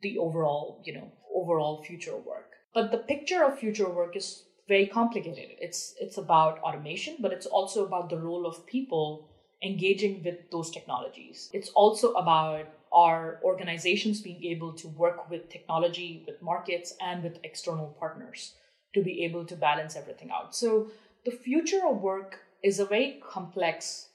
the 0.03 0.19
overall, 0.19 0.83
you 0.85 0.95
know, 0.95 1.11
overall 1.35 1.83
future 1.83 2.17
work. 2.17 2.53
But 2.75 2.93
the 2.93 2.99
picture 2.99 3.43
of 3.43 3.59
future 3.59 3.89
work 3.89 4.15
is 4.17 4.45
very 4.69 4.87
complicated. 4.87 5.57
It's 5.59 5.95
it's 5.99 6.19
about 6.19 6.59
automation, 6.59 7.17
but 7.21 7.33
it's 7.33 7.47
also 7.47 7.87
about 7.87 8.11
the 8.11 8.19
role 8.19 8.47
of 8.47 8.67
people 8.67 9.29
engaging 9.63 10.23
with 10.23 10.51
those 10.51 10.71
technologies. 10.71 11.49
It's 11.53 11.71
also 11.71 12.13
about 12.13 12.67
our 12.93 13.41
organizations 13.43 14.21
being 14.21 14.45
able 14.45 14.73
to 14.75 14.89
work 14.89 15.31
with 15.31 15.49
technology, 15.49 16.25
with 16.27 16.43
markets, 16.43 16.95
and 17.01 17.23
with 17.25 17.39
external 17.43 17.97
partners 17.99 18.53
to 18.97 19.03
be 19.03 19.25
able 19.25 19.45
to 19.45 19.57
balance 19.57 19.95
everything 19.97 20.31
out. 20.31 20.57
So 20.57 20.91
the 21.25 21.31
future 21.31 21.83
of 21.87 22.03
work 22.03 22.41
is 22.63 22.81
a 22.81 22.85
very 22.85 23.21
complex 23.33 24.09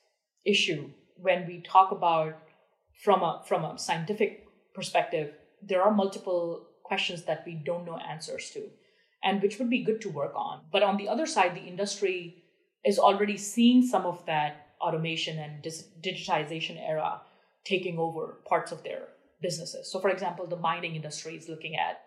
issue 0.45 0.89
when 1.15 1.47
we 1.47 1.61
talk 1.61 1.91
about 1.91 2.37
from 3.03 3.21
a 3.21 3.41
from 3.47 3.63
a 3.63 3.77
scientific 3.77 4.47
perspective 4.73 5.33
there 5.61 5.83
are 5.83 5.93
multiple 5.93 6.67
questions 6.83 7.23
that 7.23 7.43
we 7.45 7.53
don't 7.53 7.85
know 7.85 7.97
answers 7.97 8.49
to 8.49 8.61
and 9.23 9.41
which 9.41 9.59
would 9.59 9.69
be 9.69 9.83
good 9.83 10.01
to 10.01 10.09
work 10.09 10.33
on 10.35 10.61
but 10.71 10.81
on 10.81 10.97
the 10.97 11.07
other 11.07 11.27
side 11.27 11.55
the 11.55 11.69
industry 11.73 12.43
is 12.83 12.97
already 12.97 13.37
seeing 13.37 13.85
some 13.85 14.05
of 14.05 14.25
that 14.25 14.71
automation 14.81 15.37
and 15.37 15.63
digitization 16.01 16.77
era 16.87 17.21
taking 17.63 17.99
over 17.99 18.39
parts 18.45 18.71
of 18.71 18.83
their 18.83 19.03
businesses. 19.41 19.91
So, 19.91 19.99
for 19.99 20.09
example, 20.09 20.47
the 20.47 20.55
mining 20.57 20.95
industry 20.95 21.35
is 21.35 21.49
looking 21.49 21.75
at 21.75 22.01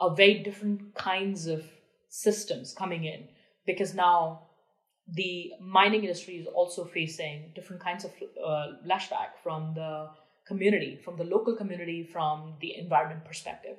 a 0.00 0.14
very 0.14 0.42
different 0.42 0.94
kinds 0.94 1.46
of 1.46 1.64
systems 2.12 2.74
coming 2.74 3.04
in 3.04 3.26
because 3.64 3.94
now 3.94 4.42
the 5.08 5.50
mining 5.60 6.02
industry 6.02 6.34
is 6.34 6.46
also 6.46 6.84
facing 6.84 7.50
different 7.54 7.82
kinds 7.82 8.04
of 8.04 8.10
uh, 8.46 8.66
lashback 8.86 9.30
from 9.42 9.72
the 9.74 10.10
community, 10.46 11.00
from 11.02 11.16
the 11.16 11.24
local 11.24 11.56
community, 11.56 12.06
from 12.12 12.54
the 12.60 12.76
environment 12.76 13.24
perspective. 13.24 13.76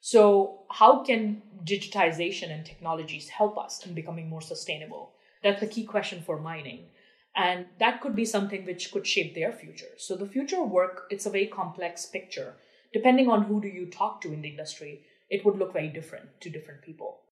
So, 0.00 0.60
how 0.70 1.02
can 1.02 1.42
digitization 1.64 2.52
and 2.52 2.64
technologies 2.64 3.28
help 3.28 3.58
us 3.58 3.84
in 3.84 3.94
becoming 3.94 4.28
more 4.28 4.42
sustainable? 4.42 5.14
That's 5.42 5.60
the 5.60 5.66
key 5.66 5.84
question 5.84 6.22
for 6.22 6.38
mining. 6.38 6.86
And 7.34 7.66
that 7.80 8.00
could 8.00 8.14
be 8.14 8.24
something 8.24 8.64
which 8.64 8.92
could 8.92 9.06
shape 9.06 9.34
their 9.34 9.52
future. 9.52 9.92
So, 9.98 10.16
the 10.16 10.26
future 10.26 10.62
work, 10.62 11.06
it's 11.10 11.26
a 11.26 11.30
very 11.30 11.46
complex 11.46 12.06
picture. 12.06 12.54
Depending 12.92 13.28
on 13.28 13.44
who 13.44 13.60
do 13.60 13.68
you 13.68 13.86
talk 13.86 14.20
to 14.20 14.32
in 14.32 14.42
the 14.42 14.50
industry, 14.50 15.02
it 15.30 15.44
would 15.44 15.58
look 15.58 15.72
very 15.72 15.88
different 15.88 16.40
to 16.42 16.50
different 16.50 16.82
people. 16.82 17.22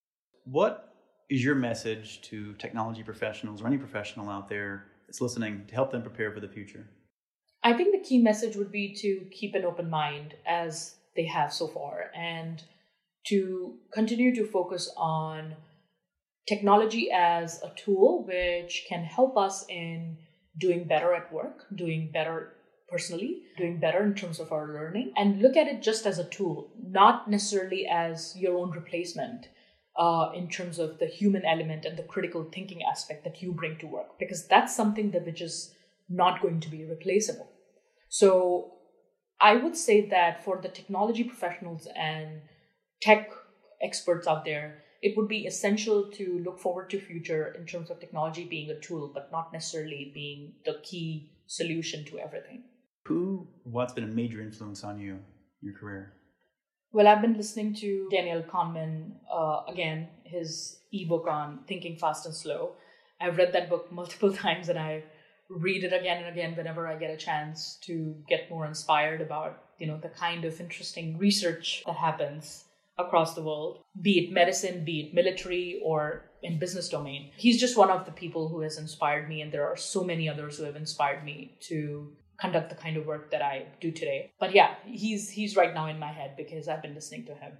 What 0.44 0.94
is 1.28 1.44
your 1.44 1.54
message 1.54 2.20
to 2.22 2.54
technology 2.54 3.02
professionals 3.02 3.62
or 3.62 3.66
any 3.66 3.78
professional 3.78 4.28
out 4.28 4.48
there 4.48 4.86
that's 5.06 5.20
listening 5.20 5.64
to 5.68 5.74
help 5.74 5.92
them 5.92 6.02
prepare 6.02 6.32
for 6.32 6.40
the 6.40 6.48
future? 6.48 6.88
I 7.62 7.74
think 7.74 7.92
the 7.92 8.08
key 8.08 8.18
message 8.18 8.56
would 8.56 8.72
be 8.72 8.94
to 8.96 9.26
keep 9.30 9.54
an 9.54 9.64
open 9.64 9.90
mind 9.90 10.34
as 10.46 10.96
they 11.14 11.26
have 11.26 11.52
so 11.52 11.68
far 11.68 12.10
and 12.14 12.62
to 13.26 13.74
continue 13.92 14.34
to 14.34 14.46
focus 14.46 14.90
on 14.96 15.54
technology 16.48 17.10
as 17.12 17.62
a 17.62 17.72
tool 17.76 18.24
which 18.26 18.86
can 18.88 19.04
help 19.04 19.36
us 19.36 19.66
in 19.68 20.16
doing 20.58 20.84
better 20.84 21.14
at 21.14 21.32
work, 21.32 21.66
doing 21.74 22.10
better 22.12 22.54
personally, 22.88 23.42
doing 23.56 23.78
better 23.78 24.02
in 24.02 24.14
terms 24.14 24.40
of 24.40 24.52
our 24.52 24.66
learning, 24.68 25.12
and 25.16 25.40
look 25.40 25.56
at 25.56 25.68
it 25.68 25.80
just 25.82 26.06
as 26.06 26.18
a 26.18 26.24
tool, 26.24 26.70
not 26.82 27.30
necessarily 27.30 27.86
as 27.86 28.36
your 28.36 28.58
own 28.58 28.70
replacement. 28.70 29.48
Uh, 29.98 30.30
in 30.34 30.48
terms 30.48 30.78
of 30.78 30.98
the 30.98 31.06
human 31.06 31.44
element 31.44 31.84
and 31.84 31.98
the 31.98 32.02
critical 32.04 32.44
thinking 32.44 32.80
aspect 32.90 33.24
that 33.24 33.42
you 33.42 33.52
bring 33.52 33.76
to 33.76 33.86
work, 33.86 34.18
because 34.18 34.46
that's 34.46 34.74
something 34.74 35.10
that 35.10 35.26
which 35.26 35.42
is 35.42 35.74
not 36.08 36.40
going 36.40 36.60
to 36.60 36.70
be 36.70 36.84
replaceable. 36.84 37.50
So 38.08 38.74
I 39.40 39.56
would 39.56 39.76
say 39.76 40.08
that 40.08 40.44
for 40.44 40.60
the 40.62 40.68
technology 40.68 41.24
professionals 41.24 41.88
and 41.96 42.40
tech 43.02 43.30
experts 43.82 44.26
out 44.26 44.44
there, 44.44 44.82
it 45.02 45.16
would 45.16 45.28
be 45.28 45.46
essential 45.46 46.10
to 46.12 46.38
look 46.44 46.58
forward 46.58 46.88
to 46.90 47.00
future 47.00 47.54
in 47.58 47.66
terms 47.66 47.90
of 47.90 47.98
technology 47.98 48.44
being 48.44 48.70
a 48.70 48.78
tool, 48.80 49.10
but 49.12 49.32
not 49.32 49.52
necessarily 49.52 50.12
being 50.14 50.52
the 50.64 50.78
key 50.82 51.32
solution 51.46 52.04
to 52.06 52.18
everything. 52.18 52.62
Who, 53.06 53.48
what's 53.64 53.92
been 53.92 54.04
a 54.04 54.14
major 54.14 54.40
influence 54.40 54.84
on 54.84 55.00
you, 55.00 55.18
your 55.62 55.74
career? 55.74 56.12
Well, 56.92 57.06
I've 57.06 57.22
been 57.22 57.36
listening 57.36 57.74
to 57.76 58.08
Daniel 58.10 58.42
Kahneman 58.42 59.12
uh, 59.32 59.62
again, 59.68 60.08
his 60.24 60.78
ebook 60.92 61.28
on 61.28 61.60
Thinking 61.68 61.96
Fast 61.96 62.26
and 62.26 62.34
Slow. 62.34 62.72
I've 63.20 63.36
read 63.36 63.52
that 63.52 63.70
book 63.70 63.92
multiple 63.92 64.32
times, 64.46 64.68
and 64.68 64.76
I 64.78 65.04
read 65.48 65.84
it 65.84 65.92
again 65.92 66.24
and 66.24 66.26
again 66.26 66.56
whenever 66.56 66.88
I 66.88 66.96
get 66.96 67.12
a 67.12 67.16
chance 67.16 67.78
to 67.82 68.16
get 68.28 68.50
more 68.50 68.66
inspired 68.66 69.20
about, 69.20 69.62
you 69.78 69.86
know, 69.86 69.98
the 69.98 70.08
kind 70.08 70.44
of 70.44 70.60
interesting 70.60 71.16
research 71.16 71.84
that 71.86 71.94
happens 71.94 72.64
across 72.98 73.34
the 73.34 73.42
world, 73.42 73.78
be 74.02 74.26
it 74.26 74.32
medicine, 74.32 74.84
be 74.84 75.00
it 75.00 75.14
military 75.14 75.80
or 75.84 76.24
in 76.42 76.58
business 76.58 76.88
domain. 76.88 77.30
He's 77.36 77.60
just 77.60 77.76
one 77.76 77.90
of 77.90 78.04
the 78.04 78.12
people 78.12 78.48
who 78.48 78.60
has 78.62 78.78
inspired 78.78 79.28
me 79.28 79.42
and 79.42 79.52
there 79.52 79.66
are 79.66 79.76
so 79.76 80.02
many 80.02 80.28
others 80.28 80.58
who 80.58 80.64
have 80.64 80.76
inspired 80.76 81.24
me 81.24 81.56
to 81.68 82.12
conduct 82.40 82.70
the 82.70 82.74
kind 82.76 82.96
of 82.96 83.06
work 83.06 83.30
that 83.30 83.42
I 83.42 83.66
do 83.80 83.90
today. 83.90 84.32
But 84.40 84.54
yeah, 84.54 84.74
he's 84.86 85.30
he's 85.30 85.56
right 85.56 85.74
now 85.74 85.86
in 85.86 85.98
my 85.98 86.12
head 86.12 86.36
because 86.36 86.68
I've 86.68 86.82
been 86.82 86.94
listening 86.94 87.26
to 87.26 87.34
him. 87.34 87.52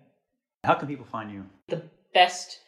How 0.64 0.75
can 0.75 0.88
people 0.88 1.07
find 1.07 1.31
you? 1.33 1.45
The 1.69 1.83
best 2.14 2.61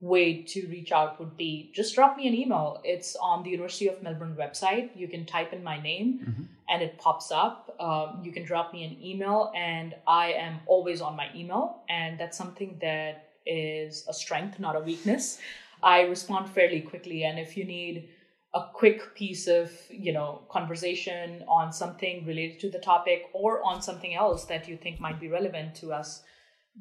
way 0.00 0.42
to 0.42 0.66
reach 0.68 0.92
out 0.92 1.18
would 1.20 1.36
be 1.36 1.70
just 1.74 1.94
drop 1.94 2.16
me 2.16 2.26
an 2.26 2.34
email. 2.34 2.80
It's 2.84 3.16
on 3.16 3.42
the 3.42 3.50
University 3.50 3.88
of 3.88 4.02
Melbourne 4.02 4.36
website. 4.38 4.90
You 4.96 5.08
can 5.08 5.26
type 5.26 5.52
in 5.52 5.62
my 5.62 5.80
name 5.80 6.20
mm-hmm. 6.22 6.42
and 6.70 6.82
it 6.82 6.98
pops 6.98 7.30
up. 7.30 7.76
Um, 7.78 8.20
you 8.22 8.32
can 8.32 8.44
drop 8.44 8.72
me 8.72 8.84
an 8.84 8.96
email, 9.02 9.52
and 9.54 9.94
I 10.06 10.32
am 10.32 10.60
always 10.66 11.00
on 11.00 11.16
my 11.16 11.28
email. 11.34 11.82
And 11.88 12.18
that's 12.18 12.36
something 12.36 12.78
that 12.80 13.30
is 13.46 14.04
a 14.08 14.14
strength, 14.14 14.58
not 14.58 14.76
a 14.76 14.80
weakness. 14.80 15.38
I 15.82 16.02
respond 16.02 16.50
fairly 16.50 16.80
quickly. 16.80 17.24
And 17.24 17.38
if 17.38 17.56
you 17.56 17.64
need 17.64 18.08
a 18.54 18.62
quick 18.74 19.14
piece 19.14 19.46
of 19.46 19.70
you 19.90 20.12
know 20.12 20.42
conversation 20.50 21.42
on 21.48 21.72
something 21.72 22.24
related 22.26 22.58
to 22.60 22.70
the 22.70 22.78
topic 22.78 23.22
or 23.32 23.62
on 23.62 23.80
something 23.80 24.14
else 24.14 24.44
that 24.46 24.68
you 24.68 24.76
think 24.76 25.00
might 25.00 25.20
be 25.20 25.28
relevant 25.28 25.74
to 25.74 25.92
us 25.92 26.22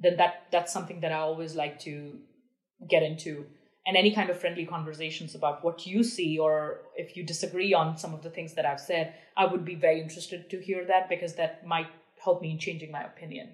then 0.02 0.18
that 0.18 0.48
that's 0.52 0.74
something 0.74 1.00
that 1.02 1.12
i 1.12 1.18
always 1.18 1.56
like 1.56 1.80
to 1.80 2.20
get 2.90 3.04
into 3.04 3.46
and 3.90 3.98
any 3.98 4.12
kind 4.12 4.30
of 4.30 4.40
friendly 4.40 4.66
conversations 4.66 5.34
about 5.34 5.64
what 5.64 5.88
you 5.88 6.04
see 6.04 6.38
or 6.38 6.82
if 6.96 7.18
you 7.18 7.26
disagree 7.26 7.74
on 7.74 7.98
some 7.98 8.14
of 8.14 8.22
the 8.22 8.30
things 8.30 8.54
that 8.54 8.64
I've 8.64 8.80
said, 8.80 9.16
I 9.36 9.46
would 9.46 9.66
be 9.66 9.74
very 9.74 10.00
interested 10.00 10.48
to 10.52 10.60
hear 10.60 10.86
that 10.86 11.10
because 11.10 11.34
that 11.36 11.66
might 11.66 11.88
help 12.24 12.42
me 12.42 12.52
in 12.52 12.60
changing 12.60 12.92
my 12.92 13.04
opinion. 13.04 13.50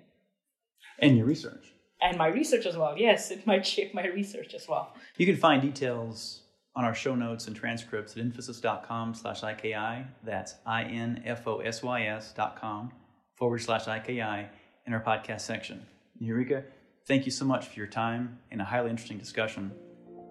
And 1.00 1.18
your 1.18 1.26
research. 1.26 1.74
And 2.02 2.18
my 2.18 2.28
research 2.28 2.66
as 2.66 2.76
well. 2.76 2.96
Yes, 2.98 3.32
it 3.32 3.48
might 3.48 3.66
shape 3.66 3.94
my 3.94 4.08
research 4.08 4.54
as 4.54 4.68
well. 4.68 4.94
You 5.18 5.26
can 5.26 5.38
find 5.38 5.62
details 5.62 6.42
on 6.76 6.84
our 6.86 6.96
show 6.96 7.16
notes 7.16 7.48
and 7.48 7.56
transcripts 7.56 8.18
at 8.18 8.24
infosys.com 8.24 9.14
slash 9.14 9.42
IKI. 9.42 10.06
That's 10.24 10.56
I-N-F-O-S-Y-S 10.66 12.34
dot 12.34 12.60
com 12.60 12.92
forward 13.36 13.60
slash 13.60 13.86
IKI 13.86 14.48
in 14.86 14.94
our 14.94 15.02
podcast 15.02 15.42
section. 15.42 15.86
Niharika, 16.22 16.64
Thank 17.08 17.26
you 17.26 17.32
so 17.32 17.46
much 17.46 17.68
for 17.68 17.76
your 17.76 17.88
time 17.88 18.40
and 18.50 18.60
a 18.60 18.64
highly 18.64 18.90
interesting 18.90 19.20
discussion. 19.20 19.72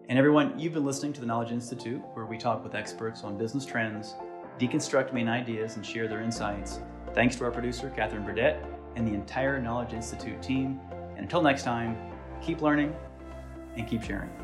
And 0.08 0.18
everyone, 0.18 0.58
you've 0.58 0.74
been 0.74 0.84
listening 0.84 1.12
to 1.12 1.20
the 1.20 1.26
Knowledge 1.26 1.52
Institute, 1.52 2.02
where 2.14 2.26
we 2.26 2.36
talk 2.36 2.64
with 2.64 2.74
experts 2.74 3.22
on 3.22 3.38
business 3.38 3.64
trends, 3.64 4.16
deconstruct 4.58 5.12
main 5.12 5.28
ideas, 5.28 5.76
and 5.76 5.86
share 5.86 6.08
their 6.08 6.20
insights. 6.20 6.80
Thanks 7.14 7.36
to 7.36 7.44
our 7.44 7.52
producer, 7.52 7.90
Catherine 7.90 8.24
Burdett, 8.24 8.64
and 8.96 9.06
the 9.06 9.14
entire 9.14 9.60
Knowledge 9.60 9.92
Institute 9.92 10.42
team. 10.42 10.80
And 11.10 11.20
until 11.20 11.42
next 11.42 11.62
time, 11.62 11.96
keep 12.42 12.60
learning 12.60 12.92
and 13.76 13.86
keep 13.86 14.02
sharing. 14.02 14.43